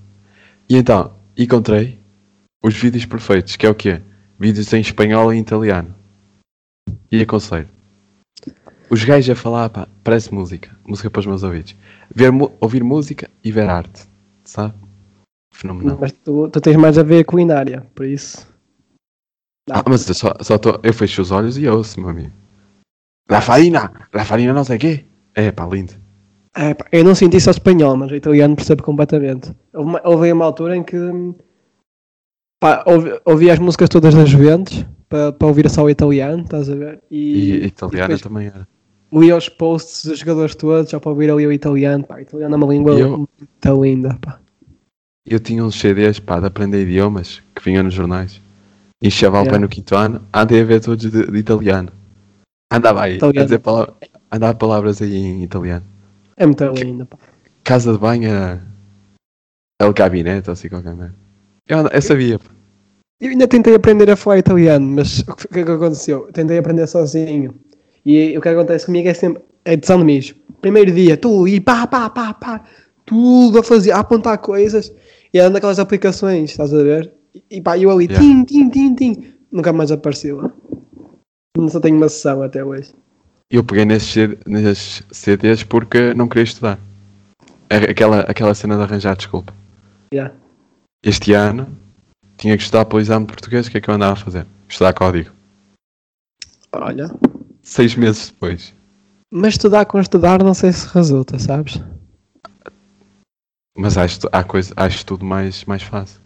E 0.69 0.77
então, 0.77 1.13
encontrei 1.37 1.99
os 2.63 2.75
vídeos 2.75 3.05
perfeitos, 3.05 3.57
que 3.57 3.67
é 3.67 3.71
o 3.71 3.75
quê? 3.75 4.01
Vídeos 4.39 4.73
em 4.73 4.81
espanhol 4.81 5.33
e 5.35 5.39
italiano. 5.39 5.93
E 7.11 7.21
aconselho. 7.21 7.69
Os 8.89 9.05
gajos 9.05 9.31
a 9.31 9.35
falar, 9.35 9.71
pá, 9.71 9.89
parece 10.05 10.33
música. 10.33 10.71
Música 10.87 11.11
para 11.11 11.21
os 11.21 11.27
meus 11.27 11.43
ouvidos. 11.43 11.75
Ver, 12.15 12.31
ouvir 12.61 12.85
música 12.85 13.31
e 13.43 13.51
ver 13.51 13.69
arte. 13.69 14.07
Sabe? 14.45 14.75
Fenomenal. 15.55 15.99
Mas 16.01 16.13
tu, 16.13 16.49
tu 16.49 16.61
tens 16.61 16.77
mais 16.77 16.99
a 16.99 17.03
ver 17.03 17.25
com 17.25 17.33
culinária, 17.33 17.87
por 17.95 18.07
isso. 18.07 18.47
Ah, 19.71 19.83
mas 19.89 20.09
eu 20.09 20.15
só, 20.15 20.35
só 20.41 20.59
tô, 20.59 20.81
eu 20.83 20.93
fecho 20.93 21.23
os 21.23 21.31
olhos 21.31 21.57
e 21.57 21.69
ouço, 21.69 22.01
meu 22.01 22.11
amigo. 22.11 22.33
La 23.31 23.41
farina! 23.41 23.93
La 24.13 24.25
farina 24.25 24.53
não 24.53 24.65
sei 24.65 24.77
o 24.77 24.81
quê. 24.81 25.05
É, 25.35 25.53
pá, 25.53 25.67
lindo. 25.67 25.95
É, 26.55 26.75
pá, 26.75 26.87
eu 26.93 27.05
não 27.05 27.15
senti 27.15 27.41
só 27.41 27.51
espanhol, 27.51 27.97
mas 27.97 28.11
o 28.11 28.17
italiano 28.17 28.57
percebo 28.57 28.83
completamente. 28.83 29.55
Houve 29.73 29.89
uma, 29.89 30.01
houve 30.05 30.33
uma 30.33 30.45
altura 30.45 30.77
em 30.77 30.83
que 30.83 30.99
pá, 32.61 32.83
ouvi, 32.87 33.21
ouvi 33.25 33.51
as 33.51 33.59
músicas 33.59 33.89
todas 33.89 34.15
das 34.15 34.29
Juventus 34.29 34.85
para, 35.13 35.31
para 35.31 35.47
ouvir 35.49 35.69
só 35.69 35.85
o 35.85 35.91
italiano, 35.91 36.43
estás 36.43 36.71
a 36.71 36.75
ver? 36.75 36.99
E, 37.11 37.51
E, 37.61 37.67
italiana 37.67 38.19
também 38.19 38.47
era. 38.47 38.67
li 39.13 39.31
os 39.31 39.47
posts 39.51 40.07
dos 40.07 40.19
jogadores 40.21 40.55
todos 40.55 40.91
só 40.91 40.99
para 40.99 41.11
ouvir 41.11 41.31
ali 41.31 41.47
o 41.47 41.53
italiano. 41.53 42.03
Pá, 42.03 42.23
italiano 42.23 42.55
é 42.55 42.57
uma 42.57 42.67
língua 42.73 42.99
eu- 42.99 43.19
muito 43.19 43.83
linda. 43.83 44.17
Pá. 44.23 44.39
Eu 45.27 45.39
tinha 45.39 45.63
uns 45.63 45.79
CDs, 45.79 46.19
pá, 46.19 46.41
de 46.41 46.47
aprender 46.47 46.83
idiomas 46.83 47.43
que 47.55 47.63
vinham 47.63 47.83
nos 47.85 47.93
jornais. 47.93 48.41
E 49.03 49.11
chaval, 49.11 49.43
Yeah. 49.43 49.59
no 49.61 49.69
quinto 49.69 49.95
ano, 49.97 50.23
andei 50.33 50.63
a 50.63 50.65
ver 50.65 50.81
todos 50.81 51.11
de, 51.11 51.27
de 51.31 51.39
italiano. 51.39 51.91
Andava 52.73 53.03
aí, 53.03 53.17
Italiano. 53.17 53.41
a 53.41 53.45
dizer 53.45 53.59
palavras, 53.59 53.95
andava 54.31 54.55
palavras 54.55 55.03
aí 55.03 55.15
em 55.15 55.43
italiano. 55.43 55.85
É 56.39 56.47
muito 56.47 56.65
linda. 56.73 57.05
Pá. 57.05 57.19
Casa 57.63 57.93
de 57.93 57.99
banho 57.99 58.29
era 58.29 58.63
El 59.81 59.93
Gabinete 59.93 60.49
ou 60.49 60.53
assim 60.55 60.69
qualquer 60.71 60.95
merda. 60.95 61.15
Eu, 61.69 61.87
eu 61.87 62.03
sabia, 62.03 62.39
pá. 62.39 62.47
Eu 63.23 63.31
ainda 63.31 63.47
tentei 63.47 63.73
aprender 63.73 64.11
a 64.11 64.17
falar 64.17 64.39
italiano, 64.39 64.85
mas 64.85 65.21
o 65.21 65.37
que, 65.37 65.61
é 65.61 65.65
que 65.65 65.71
aconteceu? 65.71 66.29
Tentei 66.33 66.59
aprender 66.59 66.89
sozinho. 66.89 67.55
E 68.05 68.37
o 68.37 68.41
que 68.41 68.49
acontece 68.49 68.87
comigo 68.87 69.09
é 69.09 69.15
sempre 69.15 69.41
é 69.65 69.77
de 69.77 69.87
São 69.87 69.99
Domingos. 69.99 70.35
Primeiro 70.61 70.91
dia, 70.91 71.17
tu 71.17 71.47
e 71.47 71.61
pá, 71.61 71.87
pá, 71.87 72.11
pá, 72.11 72.35
pá, 72.35 72.65
tudo 73.07 73.61
a 73.61 73.63
fazer, 73.63 73.93
a 73.93 74.01
apontar 74.01 74.39
coisas. 74.39 74.93
E 75.33 75.39
era 75.39 75.49
naquelas 75.49 75.79
aplicações, 75.79 76.51
estás 76.51 76.75
a 76.75 76.83
ver? 76.83 77.13
E, 77.33 77.45
e 77.59 77.61
pá, 77.61 77.79
eu 77.79 77.93
ali, 77.93 78.07
Yeah. 78.07 78.21
tim, 78.27 78.45
tim, 78.45 78.69
tim, 78.69 78.95
tim. 78.97 79.35
Nunca 79.53 79.73
mais 79.73 79.93
apareceu. 79.93 80.51
Não 81.57 81.69
só 81.69 81.79
tenho 81.79 81.97
uma 81.97 82.09
sessão 82.09 82.43
até 82.43 82.65
hoje. 82.65 82.91
Eu 83.49 83.63
peguei 83.63 83.85
nesses, 83.85 84.17
nesses 84.45 85.05
CDs 85.13 85.63
porque 85.63 86.13
não 86.15 86.27
queria 86.27 86.43
estudar. 86.43 86.77
Aquela, 87.71 88.23
aquela 88.23 88.53
cena 88.53 88.77
de 88.77 88.83
arranjar 88.83 89.15
desculpa. 89.15 89.55
Yeah. 90.13 90.35
Este 91.05 91.35
ano 91.35 91.69
tinha 92.43 92.57
que 92.57 92.65
estudar 92.65 92.85
para 92.85 92.97
o 92.97 93.01
exame 93.01 93.25
de 93.25 93.33
português, 93.33 93.69
o 93.69 93.71
que 93.71 93.79
é 93.79 93.81
que 93.81 93.89
eu 93.89 93.95
andava 93.95 94.15
a 94.15 94.17
fazer? 94.17 94.45
Estudar 94.69 94.93
código. 94.95 95.31
Olha. 96.73 97.09
Seis 97.63 97.95
meses 97.95 98.31
depois. 98.31 98.75
Mas 99.31 99.55
estudar 99.55 99.85
com 99.85 100.01
estudar 100.01 100.43
não 100.43 100.53
sei 100.53 100.73
se 100.73 100.89
resulta, 100.89 101.39
sabes? 101.39 101.81
Mas 103.79 103.97
acho, 103.97 104.19
há 104.33 104.43
coisa, 104.43 104.75
acho 104.77 105.07
tudo 105.07 105.25
mais, 105.25 105.65
mais 105.67 105.85
fácil. 105.85 106.21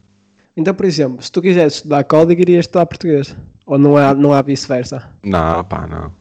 Então, 0.57 0.75
por 0.75 0.87
exemplo, 0.87 1.23
se 1.23 1.31
tu 1.31 1.43
quisesse 1.43 1.77
estudar 1.77 2.03
código, 2.05 2.41
irias 2.41 2.65
estudar 2.65 2.87
português. 2.87 3.37
Ou 3.67 3.77
não 3.77 3.99
há, 3.99 4.15
não 4.15 4.33
há 4.33 4.41
vice-versa? 4.41 5.13
Não, 5.23 5.63
pá, 5.65 5.87
não. 5.87 6.15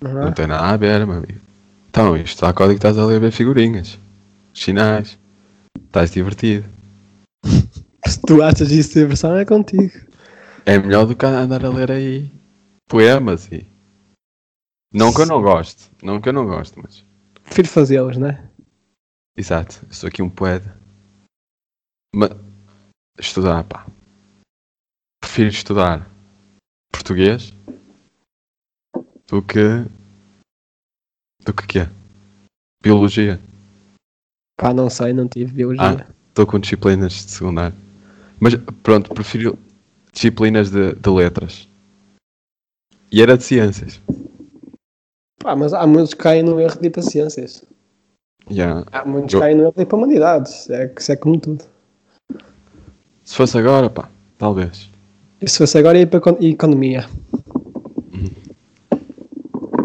Não 0.00 0.26
Não 0.26 0.32
tem 0.32 0.46
nada 0.46 0.68
a 0.68 0.76
ver, 0.76 1.04
meu 1.04 1.16
amigo. 1.16 1.40
Então, 1.90 2.16
está 2.16 2.52
código 2.52 2.76
estás 2.76 2.96
a 2.96 3.04
ler 3.04 3.18
ver 3.18 3.32
figurinhas. 3.32 3.98
Sinais. 4.54 5.18
Estás 5.76 6.12
divertido. 6.12 6.73
Se 8.06 8.20
tu 8.26 8.42
achas 8.42 8.70
isso 8.70 8.94
de 8.94 9.00
diversão, 9.00 9.36
é 9.36 9.44
contigo. 9.44 9.92
É 10.66 10.78
melhor 10.78 11.06
do 11.06 11.14
que 11.14 11.26
andar 11.26 11.64
a 11.64 11.68
ler 11.68 11.90
aí 11.90 12.30
poemas 12.88 13.50
e. 13.50 13.66
Não 14.92 15.12
que 15.12 15.22
eu 15.22 15.26
não 15.26 15.42
gosto. 15.42 15.90
Não 16.02 16.20
que 16.20 16.28
eu 16.28 16.32
não 16.32 16.46
gosto, 16.46 16.80
mas. 16.80 17.04
Prefiro 17.42 17.68
fazê-los, 17.68 18.16
não 18.16 18.28
é? 18.28 18.48
Exato, 19.36 19.80
eu 19.88 19.92
sou 19.92 20.08
aqui 20.08 20.22
um 20.22 20.30
poeta. 20.30 20.76
Mas 22.14 22.30
estudar, 23.18 23.64
pá. 23.64 23.86
Prefiro 25.20 25.48
estudar 25.48 26.08
português 26.92 27.52
do 29.26 29.42
que. 29.42 29.84
do 31.44 31.52
que 31.52 31.66
quê? 31.66 31.88
Biologia. 32.82 33.40
Pá, 34.56 34.72
não 34.72 34.88
sei, 34.88 35.12
não 35.12 35.28
tive 35.28 35.52
biologia. 35.52 36.06
Estou 36.28 36.46
com 36.46 36.60
disciplinas 36.60 37.12
de 37.12 37.30
secundário. 37.32 37.83
Mas 38.44 38.54
pronto, 38.82 39.08
prefiro 39.14 39.58
disciplinas 40.12 40.70
de, 40.70 40.94
de 40.96 41.08
letras. 41.08 41.66
E 43.10 43.22
era 43.22 43.38
de 43.38 43.42
ciências. 43.42 43.98
Pá, 45.42 45.56
mas 45.56 45.72
há 45.72 45.86
muitos 45.86 46.12
que 46.12 46.20
caem 46.22 46.42
no 46.42 46.60
erro 46.60 46.78
de 46.78 46.88
ir 46.88 46.90
para 46.90 47.00
ciências. 47.00 47.64
Yeah. 48.50 48.84
Há 48.92 49.02
muitos 49.06 49.32
Eu- 49.32 49.40
que 49.40 49.46
caem 49.46 49.56
no 49.56 49.62
erro 49.62 49.72
de 49.74 49.80
ir 49.82 49.86
para 49.86 49.96
humanidades. 49.96 50.68
É, 50.68 50.88
que 50.88 51.00
isso 51.00 51.10
é 51.12 51.16
como 51.16 51.40
tudo. 51.40 51.64
Se 53.24 53.34
fosse 53.34 53.56
agora, 53.56 53.88
pá, 53.88 54.10
talvez. 54.36 54.90
E 55.40 55.48
se 55.48 55.56
fosse 55.56 55.78
agora 55.78 55.98
ir 55.98 56.06
para 56.10 56.18
econ- 56.18 56.36
economia? 56.42 57.08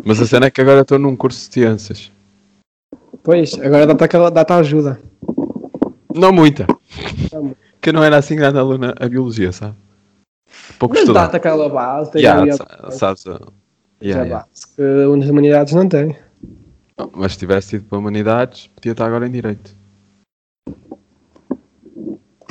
Mas 0.04 0.20
a 0.20 0.26
cena 0.28 0.48
é 0.48 0.52
que 0.52 0.60
agora 0.60 0.82
estou 0.82 1.00
num 1.00 1.16
curso 1.16 1.48
de 1.48 1.54
ciências. 1.54 2.12
Pois, 3.24 3.54
agora 3.54 3.88
dá-te 3.88 4.32
dá-te 4.34 4.52
ajuda. 4.52 5.00
Não 6.14 6.34
muita. 6.34 6.68
Não 7.32 7.44
muito. 7.44 7.69
Que 7.82 7.92
não 7.92 8.04
era 8.04 8.18
assim 8.18 8.36
grande 8.36 8.58
aluna 8.58 8.94
a 9.00 9.08
biologia, 9.08 9.52
sabe? 9.52 9.76
Pouco 10.78 10.94
Mas 10.96 11.04
estudar. 11.04 11.24
dá-te 11.26 11.38
aquela 11.38 11.70
base. 11.70 12.12
Tem 12.12 12.22
Yeah, 12.22 12.54
a- 12.54 12.92
sabes? 12.92 13.26
uh, 13.26 13.52
yeah, 14.02 14.22
a 14.24 14.26
yeah. 14.26 14.30
base 14.46 14.68
que 14.76 15.06
umas 15.06 15.30
humanidades 15.30 15.74
não 15.74 15.88
têm. 15.88 16.16
Mas 17.14 17.34
se 17.34 17.40
tivesse 17.40 17.78
ido 17.78 17.86
para 17.86 17.98
humanidades, 17.98 18.68
podia 18.68 18.92
estar 18.92 19.06
agora 19.06 19.28
em 19.28 19.32
direito. 19.32 19.74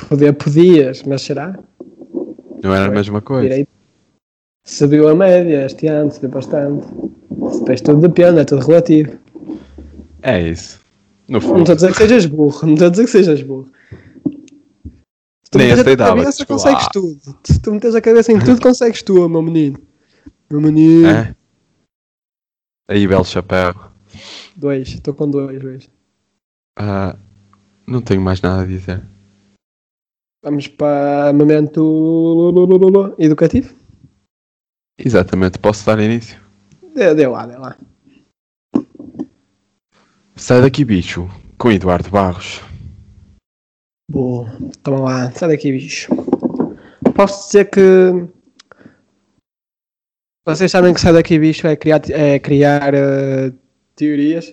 Poder 0.07 0.33
podias, 0.33 1.03
mas 1.03 1.21
será? 1.21 1.59
Não 2.63 2.73
era 2.73 2.85
a 2.85 2.87
Pois, 2.87 2.97
mesma 2.99 3.21
coisa. 3.21 3.47
Direito. 3.47 3.69
Subiu 4.65 5.07
a 5.07 5.15
média 5.15 5.65
este 5.65 5.87
ano, 5.87 6.11
subiu 6.11 6.29
bastante. 6.29 6.87
Depois 7.59 7.81
tudo 7.81 8.01
depende, 8.07 8.39
é 8.39 8.45
tudo 8.45 8.65
relativo. 8.65 9.17
É 10.21 10.41
isso. 10.41 10.79
Não 11.27 11.37
estou 11.39 11.61
a 11.61 11.75
dizer 11.75 11.91
que 11.91 11.97
sejas 11.97 12.25
burro, 12.25 12.65
não 12.65 12.73
estou 12.73 12.87
a 12.87 12.91
dizer 12.91 13.03
que 13.05 13.11
sejas 13.11 13.41
burro. 13.43 13.71
Se 15.49 15.51
tu 15.51 15.57
Nem 15.57 15.67
meteres 15.67 15.79
a 15.79 15.81
aceitava, 15.81 16.09
cabeça, 16.09 16.37
desculpa. 16.37 16.63
consegues 16.63 16.87
tudo. 16.93 17.39
Se 17.43 17.59
tu 17.59 17.71
metes 17.71 17.95
a 17.95 18.01
cabeça 18.01 18.31
em 18.31 18.37
tudo, 18.45 18.61
consegues 18.61 19.01
tu, 19.01 19.27
meu 19.27 19.41
menino. 19.41 19.79
Meu 20.47 20.61
menino. 20.61 21.07
É? 21.07 21.35
Aí, 22.87 23.07
belo 23.07 23.25
chapéu. 23.25 23.73
Dois, 24.55 24.89
estou 24.89 25.13
com 25.15 25.27
dois 25.29 25.63
hoje. 25.63 25.89
Ah, 26.77 27.15
não 27.87 27.99
tenho 27.99 28.21
mais 28.21 28.41
nada 28.41 28.61
a 28.61 28.65
dizer. 28.65 29.01
Vamos 30.43 30.67
para 30.67 31.33
momento 31.33 33.15
educativo? 33.17 33.73
Exatamente, 34.97 35.57
posso 35.57 35.83
dar 35.85 35.99
início. 35.99 36.39
Dê, 36.93 37.15
dê 37.15 37.27
lá, 37.27 37.47
dê 37.47 37.57
lá. 37.57 37.75
Sai 40.35 40.61
daqui, 40.61 40.85
bicho, 40.85 41.27
com 41.57 41.71
Eduardo 41.71 42.09
Barros. 42.09 42.61
Boa, 44.09 44.47
toma 44.81 45.01
lá, 45.01 45.31
sai 45.31 45.49
daqui, 45.49 45.71
bicho. 45.71 46.09
Posso 47.15 47.45
dizer 47.47 47.65
que. 47.69 48.27
Vocês 50.47 50.71
sabem 50.71 50.95
que 50.95 50.99
sai 50.99 51.13
daqui, 51.13 51.37
bicho, 51.37 51.67
é 51.67 51.75
criar, 51.75 52.01
é 52.09 52.39
criar 52.39 52.93
eh, 52.95 53.53
teorias. 53.95 54.51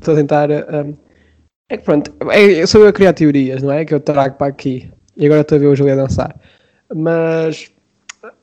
Estou 0.00 0.14
a 0.14 0.16
tentar. 0.16 0.50
eh, 0.50 0.94
é 1.70 1.76
que 1.76 1.84
pronto, 1.84 2.12
é, 2.32 2.66
sou 2.66 2.80
eu 2.80 2.88
a 2.88 2.92
criar 2.92 3.12
teorias, 3.12 3.62
não 3.62 3.70
é? 3.70 3.84
Que 3.84 3.94
eu 3.94 4.00
trago 4.00 4.36
para 4.36 4.48
aqui. 4.48 4.90
E 5.16 5.26
agora 5.26 5.42
estou 5.42 5.54
a 5.56 5.60
ver 5.60 5.66
o 5.68 5.76
Júlio 5.76 5.92
a 5.92 5.96
dançar. 5.96 6.34
Mas. 6.92 7.70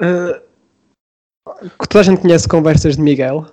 eh, 0.01 0.41
toda 1.89 1.99
a 1.99 2.03
gente 2.03 2.21
conhece 2.21 2.47
Conversas 2.47 2.95
de 2.95 3.01
Miguel, 3.01 3.45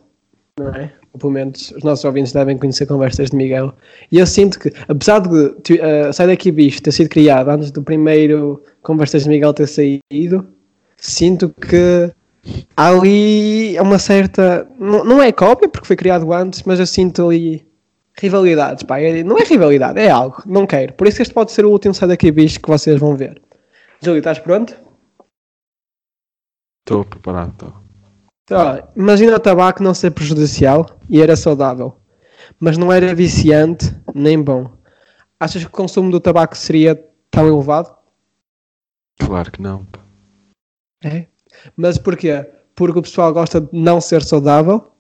não 0.59 0.69
é? 0.69 0.93
Pelo 1.19 1.33
menos 1.33 1.71
os 1.71 1.83
nossos 1.85 2.05
ouvintes 2.05 2.33
devem 2.33 2.59
conhecer 2.59 2.87
Conversas 2.87 3.31
de 3.31 3.37
Miguel. 3.37 3.73
E 4.11 4.19
eu 4.19 4.27
sinto 4.27 4.59
que, 4.59 4.73
apesar 4.89 5.21
de 5.21 5.51
tu- 5.63 5.75
eh, 5.75 6.13
Sai 6.13 6.27
Daqui 6.27 6.51
Bicho 6.51 6.83
ter 6.83 6.91
sido 6.93 7.09
criado 7.09 7.51
antes 7.51 7.71
do 7.71 7.83
primeiro 7.83 8.63
Conversas 8.83 9.23
de 9.23 9.29
Miguel 9.29 9.55
ter 9.55 9.69
saído, 9.69 10.47
sinto 10.97 11.51
que 11.51 12.11
há 12.77 12.89
ali 12.89 13.79
uma 13.81 13.99
certa. 13.99 14.67
Não, 14.79 15.05
não 15.05 15.23
é 15.23 15.31
cópia, 15.31 15.69
porque 15.69 15.87
foi 15.87 15.95
criado 15.97 16.33
antes, 16.33 16.65
mas 16.65 16.81
eu 16.81 16.87
sinto 16.87 17.29
ali 17.29 17.65
rivalidades. 18.19 18.83
Pá. 18.83 18.99
É- 18.99 19.23
Não 19.23 19.39
é 19.39 19.45
rivalidade, 19.45 20.01
é 20.01 20.11
algo. 20.11 20.43
Não 20.45 20.67
quero. 20.67 20.95
Por 20.95 21.07
isso 21.07 21.23
este 21.23 21.33
pode 21.33 21.53
ser 21.53 21.65
o 21.65 21.71
último 21.71 21.95
Sai 21.95 22.09
Daqui 22.09 22.33
Bicho 22.33 22.59
que 22.61 22.69
vocês 22.69 22.99
vão 22.99 23.15
ver. 23.17 23.41
Júlio, 24.03 24.19
estás 24.19 24.41
pronto? 24.41 24.75
Estou 26.85 27.05
preparado, 27.05 27.53
estou. 27.53 27.84
Então, 28.45 28.61
olha, 28.61 28.89
imagina 28.95 29.37
o 29.37 29.41
tabaco 29.41 29.83
não 29.83 29.95
ser 29.95 30.11
prejudicial 30.11 30.87
e 31.09 31.21
era 31.23 31.35
saudável, 31.35 31.97
mas 32.61 32.77
não 32.77 32.93
era 32.93 33.15
viciante 33.15 33.87
nem 34.15 34.41
bom. 34.43 34.71
Achas 35.41 35.63
que 35.63 35.69
o 35.69 35.73
consumo 35.73 36.11
do 36.11 36.21
tabaco 36.21 36.57
seria 36.57 36.95
tão 37.31 37.47
elevado? 37.49 37.95
Claro 39.19 39.51
que 39.51 39.63
não. 39.63 39.87
É. 41.03 41.27
Mas 41.77 41.97
porquê? 41.99 42.45
Porque 42.75 42.99
o 42.99 43.03
pessoal 43.03 43.33
gosta 43.33 43.61
de 43.61 43.69
não 43.73 44.01
ser 44.01 44.23
saudável 44.23 44.91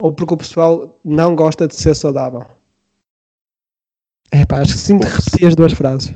ou 0.00 0.12
porque 0.12 0.34
o 0.34 0.38
pessoal 0.38 0.98
não 1.04 1.34
gosta 1.36 1.66
de 1.68 1.74
ser 1.76 1.94
saudável? 1.94 2.46
É 4.30 4.44
pá, 4.46 4.60
acho 4.60 4.72
que 4.72 4.78
O 4.78 5.04
repetir 5.04 5.48
as 5.48 5.54
duas 5.56 5.72
frases. 5.72 6.14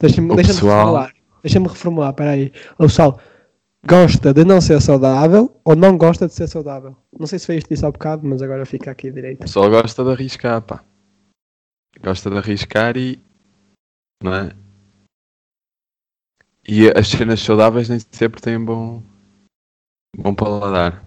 Deixa-me 0.00 0.32
O 0.32 0.36
deixa 0.36 0.52
pessoal- 0.54 0.76
reformular. 0.78 1.12
Deixa-me 1.42 1.68
reformular. 1.68 2.14
O 2.78 2.82
pessoal 2.84 3.20
gosta 3.86 4.32
de 4.32 4.44
não 4.44 4.60
ser 4.60 4.80
saudável 4.80 5.54
ou 5.64 5.74
não 5.76 5.96
gosta 5.96 6.26
de 6.26 6.34
ser 6.34 6.48
saudável? 6.48 6.96
Não 7.18 7.26
sei 7.26 7.38
se 7.38 7.46
foi 7.46 7.56
isto 7.56 7.68
que 7.68 7.74
disse 7.74 7.84
há 7.86 7.90
bocado, 7.90 8.26
mas 8.26 8.42
agora 8.42 8.64
fica 8.66 8.90
aqui 8.90 9.10
direito. 9.10 9.40
Pessoal 9.40 9.70
gosta 9.70 10.04
de 10.04 10.10
arriscar, 10.10 10.62
pá. 10.62 10.84
Gosta 12.02 12.30
de 12.30 12.38
arriscar 12.38 12.96
e. 12.96 13.20
Não 14.22 14.34
é? 14.34 14.52
E 16.66 16.88
as 16.96 17.08
cenas 17.08 17.40
saudáveis 17.40 17.88
nem 17.88 17.98
sempre 18.10 18.40
têm 18.40 18.62
bom. 18.64 19.02
bom 20.16 20.34
paladar. 20.34 21.04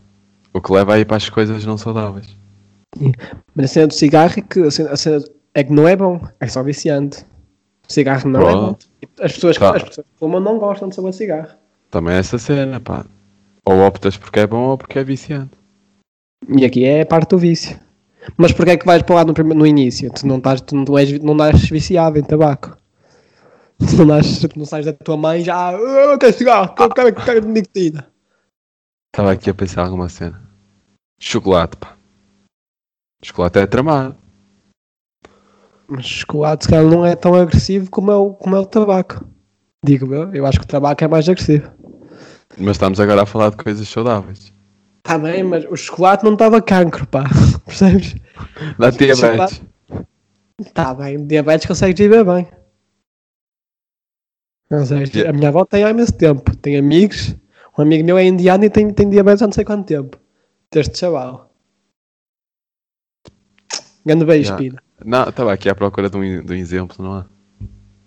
O 0.53 0.61
que 0.61 0.71
leva 0.71 0.95
aí 0.95 1.05
para 1.05 1.17
as 1.17 1.29
coisas 1.29 1.65
não 1.65 1.77
saudáveis. 1.77 2.37
Mas 3.53 3.65
a 3.65 3.73
cena 3.73 3.87
do 3.87 3.93
cigarro 3.93 4.33
é 4.37 4.41
que, 4.41 4.59
a 4.61 4.71
cena, 4.71 4.91
a 4.91 4.97
cena 4.97 5.25
é 5.53 5.63
que 5.63 5.71
não 5.71 5.87
é 5.87 5.95
bom, 5.95 6.21
é 6.39 6.47
só 6.47 6.63
viciante. 6.63 7.25
O 7.87 7.91
cigarro 7.91 8.29
não 8.29 8.41
é 8.41 8.53
bom. 8.53 8.61
Pronto. 8.73 8.87
As 9.21 9.33
pessoas, 9.33 9.57
Tá. 9.57 9.75
as 9.75 9.83
pessoas 9.83 10.07
que 10.07 10.17
fumam 10.17 10.39
não 10.39 10.57
gostam 10.57 10.89
de 10.89 10.95
saber 10.95 11.13
cigarro. 11.13 11.57
Também 11.95 12.15
é 12.15 12.19
essa 12.19 12.37
cena, 12.37 12.77
pá. 12.81 13.05
Ou 13.65 13.79
optas 13.79 14.17
porque 14.17 14.41
é 14.41 14.45
bom 14.45 14.63
ou 14.71 14.77
porque 14.77 14.99
é 14.99 15.03
viciante. 15.05 15.57
E 16.49 16.65
aqui 16.65 16.83
é 16.83 17.05
parte 17.05 17.29
do 17.29 17.37
vício. 17.37 17.79
Mas 18.35 18.51
porquê 18.51 18.71
é 18.71 18.77
que 18.77 18.85
vais 18.85 19.01
para 19.01 19.15
lá 19.15 19.23
no, 19.23 19.31
no 19.55 19.65
início? 19.65 20.11
Tu 20.11 20.27
não, 20.27 20.35
estás, 20.39 20.59
tu 20.59 20.75
não, 20.75 20.97
és, 20.97 21.17
não 21.21 21.33
nasces 21.33 21.69
viciado 21.69 22.19
em 22.19 22.23
tabaco. 22.23 22.75
Tu 23.79 23.95
não, 23.95 24.03
nasces, 24.03 24.45
não 24.57 24.65
sais 24.65 24.85
da 24.85 24.91
tua 24.91 25.15
mãe 25.15 25.41
já. 25.41 25.69
"Ah, 25.69 25.71
Eu 25.71 26.19
quero 26.19 26.33
cigarro, 26.33 26.75
eu 26.77 26.89
quero, 26.89 27.15
quero 27.15 27.47
nicotina. 27.47 28.05
Estava 29.13 29.31
aqui 29.31 29.49
a 29.49 29.53
pensar 29.53 29.85
alguma 29.85 30.09
cena. 30.09 30.41
Chocolate, 31.17 31.77
pá. 31.77 31.95
Chocolate 33.23 33.59
é 33.59 33.67
tramado. 33.67 34.17
Mas 35.87 36.05
chocolate, 36.05 36.65
se 36.65 36.69
calhar, 36.71 36.85
não 36.91 37.05
é 37.05 37.15
tão 37.15 37.35
agressivo 37.35 37.89
como 37.89 38.11
é, 38.11 38.15
o, 38.17 38.33
como 38.33 38.53
é 38.57 38.59
o 38.59 38.65
tabaco. 38.65 39.25
Digo 39.85 40.11
eu, 40.15 40.33
eu 40.33 40.45
acho 40.47 40.57
que 40.59 40.65
o 40.65 40.67
tabaco 40.67 41.03
é 41.03 41.07
mais 41.07 41.29
agressivo. 41.29 41.71
Mas 42.57 42.71
estamos 42.77 42.99
agora 42.99 43.23
a 43.23 43.25
falar 43.25 43.49
de 43.51 43.57
coisas 43.57 43.87
saudáveis. 43.87 44.53
Está 44.97 45.17
bem, 45.17 45.43
mas 45.43 45.65
o 45.65 45.75
chocolate 45.75 46.23
não 46.23 46.33
estava 46.33 46.61
cancro, 46.61 47.05
pá. 47.07 47.23
Percebes? 47.65 48.15
Dá 48.79 48.89
diabetes. 48.89 49.61
Está 50.59 50.93
bem, 50.93 51.25
diabetes 51.27 51.67
consegues 51.67 51.99
viver 51.99 52.23
bem. 52.23 52.47
Ou 54.71 54.85
seja, 54.85 55.11
Dia- 55.11 55.29
a 55.29 55.33
minha 55.33 55.49
avó 55.49 55.63
tem 55.65 55.83
há 55.83 55.89
imenso 55.89 56.13
tempo. 56.13 56.55
Tem 56.57 56.77
amigos. 56.77 57.35
Um 57.77 57.81
amigo 57.81 58.05
meu 58.05 58.17
é 58.17 58.23
indiano 58.25 58.63
e 58.63 58.69
tem, 58.69 58.91
tem 58.93 59.09
diabetes 59.09 59.41
há 59.41 59.45
não 59.47 59.53
sei 59.53 59.65
quanto 59.65 59.85
tempo. 59.85 60.17
Deste 60.71 60.97
chaval. 60.97 61.53
Grande 64.05 64.25
beijo, 64.25 64.49
Já. 64.49 64.55
Pina. 64.57 64.81
Não, 65.03 65.27
estava 65.29 65.51
aqui 65.53 65.69
à 65.69 65.75
procura 65.75 66.09
de 66.09 66.17
um, 66.17 66.43
de 66.45 66.53
um 66.53 66.55
exemplo, 66.55 67.03
não 67.03 67.13
há? 67.15 67.25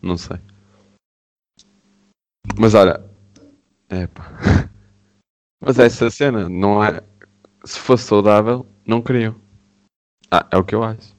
Não 0.02 0.16
sei. 0.16 0.38
Mas 2.58 2.74
olha. 2.74 3.07
Epá. 3.90 4.24
Mas 5.60 5.78
essa 5.78 6.10
cena 6.10 6.48
não 6.48 6.82
é. 6.82 7.00
Se 7.64 7.78
fosse 7.78 8.04
saudável, 8.04 8.66
não 8.86 9.02
queriam. 9.02 9.34
Ah, 10.30 10.46
é 10.50 10.56
o 10.56 10.64
que 10.64 10.74
eu 10.74 10.82
acho. 10.82 11.16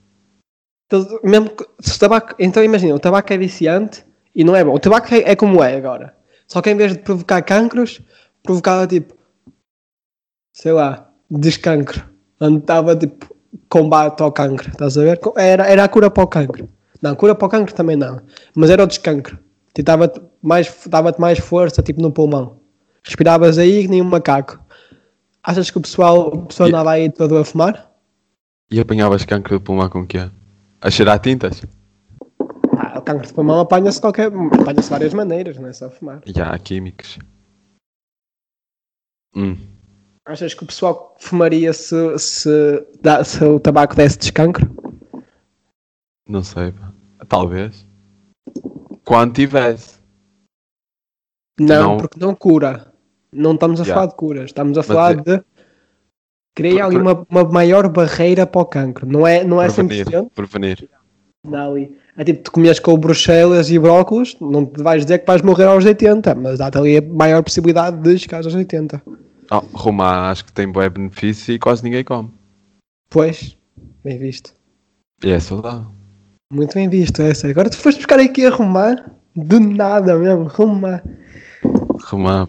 Então, 0.86 1.19
mesmo 1.23 1.49
que- 1.49 1.65
se 1.82 1.97
o 1.97 1.99
tabaco, 1.99 2.36
então 2.39 2.63
imagina, 2.63 2.95
o 2.95 2.99
tabaco 2.99 3.32
é 3.34 3.38
viciante 3.38 4.05
e 4.34 4.43
não 4.43 4.55
é 4.55 4.63
bom. 4.63 4.73
O 4.73 4.79
tabaco 4.79 5.13
é, 5.13 5.32
é 5.32 5.36
como 5.36 5.63
é 5.63 5.75
agora. 5.75 6.15
Só 6.47 6.62
que 6.62 6.69
em 6.69 6.75
vez 6.77 6.93
de 6.93 6.99
provocar 6.99 7.41
cancros, 7.43 8.01
provocava 8.43 8.88
tipo, 8.88 9.13
sei 10.55 10.71
lá, 10.71 11.12
descancro. 11.29 12.03
Estava 12.41 12.95
tipo, 12.95 13.36
combate 13.67 14.21
ao 14.21 14.32
cancro. 14.32 14.69
Estás 14.69 14.97
a 14.97 15.01
ver? 15.01 15.19
Era, 15.36 15.67
era 15.67 15.84
a 15.84 15.89
cura 15.89 16.10
para 16.10 16.23
o 16.23 16.27
cancro. 16.27 16.69
Não, 17.01 17.15
cura 17.15 17.36
para 17.36 17.45
o 17.47 17.49
cancro 17.49 17.75
também 17.75 17.95
não. 17.95 18.21
Mas 18.55 18.69
era 18.69 18.84
o 18.84 18.88
descancro. 18.88 19.38
Tipo, 19.73 19.86
Dava-te 19.86 20.21
mais, 20.41 20.73
dava 20.88 21.13
mais 21.19 21.39
força 21.39 21.84
tipo 21.84 22.01
no 22.01 22.12
pulmão. 22.12 22.59
Respiravas 23.13 23.58
aí 23.58 23.82
que 23.82 23.88
nem 23.88 24.04
um 24.04 24.06
macaco. 24.06 24.60
Achas 25.41 25.72
que 25.72 25.78
o 25.80 25.82
pessoal, 25.82 26.28
o 26.28 26.45
pessoal 26.45 26.69
E- 26.69 26.72
andava 26.72 26.91
aí 26.91 27.12
todo 27.12 27.38
a 27.38 27.43
fumar? 27.43 27.91
E 28.69 28.80
apanhavas 28.80 29.26
cancro 29.26 29.58
de 29.58 29.63
pulmão 29.65 29.89
com 29.89 30.02
o 30.02 30.08
quê? 30.08 30.30
A 30.80 30.91
cheirar 30.91 31.17
tintas? 31.19 31.63
Ah, 32.78 33.00
o 33.00 33.02
cancro 33.02 33.26
de 33.26 33.34
pulmão 33.34 33.60
apanha-se 33.62 34.00
qualquer. 34.00 34.28
apanha-se 34.28 34.84
de 34.84 34.89
várias 34.91 35.13
maneiras, 35.15 35.58
não 35.58 35.67
é 35.69 35.74
só 35.74 35.89
fumar. 35.89 36.22
E 36.24 36.39
há 36.39 36.56
químicos. 36.60 37.17
Hum. 39.36 39.58
Achas 40.28 40.54
que 40.54 40.63
o 40.63 40.67
pessoal 40.67 41.15
fumaria 41.17 41.74
se, 41.74 41.95
se, 42.19 42.86
se 43.26 43.43
o 43.43 43.60
tabaco 43.60 43.95
desse 43.95 44.19
descancro? 44.19 44.69
Não 46.28 46.43
sei, 46.43 46.72
pá. 46.74 46.93
Talvez. 47.28 47.88
Quando 49.04 49.34
tivesse. 49.34 49.98
Não, 51.60 51.93
Não. 51.93 51.98
porque 51.98 52.19
não 52.19 52.36
cura. 52.36 52.88
Não 53.32 53.54
estamos 53.54 53.80
a 53.80 53.84
Yeah. 53.84 53.94
falar 54.02 54.12
de 54.12 54.15
curas, 54.18 54.46
estamos 54.46 54.78
a 54.78 54.84
falar 54.84 55.12
é- 55.20 55.22
de 55.22 55.44
criar 56.56 56.86
ali 56.86 56.98
uma, 56.98 57.26
uma 57.30 57.44
maior 57.44 57.88
barreira 57.89 58.46
para 58.48 58.62
o 58.62 58.65
cancro. 58.65 59.06
Não 59.08 59.26
é, 59.26 59.44
não 59.44 59.62
é 59.62 59.68
Prevenir. 59.72 60.06
100%. 60.08 60.32
Prevenir. 60.34 60.89
Não, 61.48 61.72
ali. 61.72 61.98
É 62.18 62.24
tipo, 62.24 62.44
tu 62.44 62.52
comias 62.52 62.80
com 62.80 62.98
bruxelas 62.98 63.70
e 63.70 63.80
brócolos, 63.80 64.36
não 64.42 64.65
te 64.65 64.82
vais 64.84 65.04
dizer 65.06 65.20
que 65.20 65.26
vais 65.28 65.42
morrer 65.42 65.65
aos 65.65 65.86
80, 65.86 66.36
mas 66.36 66.58
dá-te 66.60 66.78
ali 66.78 66.98
a 66.98 67.02
maior 67.02 67.42
possibilidade 67.44 67.98
de 68.02 68.18
chegar 68.18 68.44
aos 68.44 68.54
80. 68.54 69.02
Oh, 69.52 69.60
Romã 69.74 70.30
acho 70.30 70.46
que 70.46 70.52
tem 70.52 70.68
bom 70.70 70.88
benefício 70.89 71.54
e 71.54 71.60
quase 71.60 71.84
ninguém 71.84 72.04
come. 72.04 72.30
Pois, 73.10 73.58
bem 74.04 74.18
visto. 74.18 74.54
E 75.24 75.32
é 75.32 75.39
saudável. 75.39 75.88
Muito 76.52 76.74
bem 76.74 76.89
visto 76.89 77.22
essa. 77.22 77.48
Agora 77.48 77.70
tu 77.70 77.78
foste 77.78 77.98
buscar 77.98 78.20
aqui 78.20 78.46
a 78.46 78.50
arrumar, 78.50 79.12
de 79.36 79.60
nada 79.60 80.18
mesmo, 80.18 80.48
arrumar. 80.48 81.04
Romã. 82.04 82.48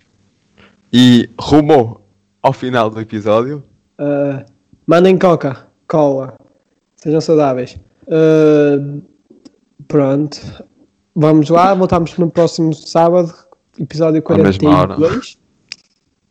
E 0.93 1.29
rumou 1.39 2.01
ao 2.43 2.53
final 2.53 2.91
do 2.91 3.01
episódio. 3.01 3.63
Uh, 3.99 4.45
mandem 4.87 5.19
coca, 5.19 5.67
cola, 5.87 6.35
sejam 6.97 7.21
saudáveis. 7.21 7.79
Uh, 8.07 9.03
pronto, 9.87 10.39
vamos 11.15 11.49
lá, 11.49 11.75
voltamos 11.75 12.17
no 12.17 12.31
próximo 12.31 12.75
sábado, 12.75 13.33
episódio 13.79 14.23
À 14.27 14.39
mesma 14.39 14.71
hora. 14.71 14.95
42. 14.97 15.39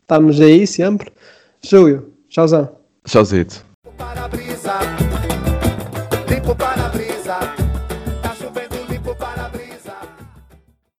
Estamos 0.02 0.40
aí 0.40 0.66
sempre. 0.66 1.12
Júlio, 1.62 2.12
tchauzão. 2.28 2.68
Tchauzito. 3.04 3.64
para-brisa, 3.96 4.74
limpo 6.28 6.54
para-brisa. 6.54 7.59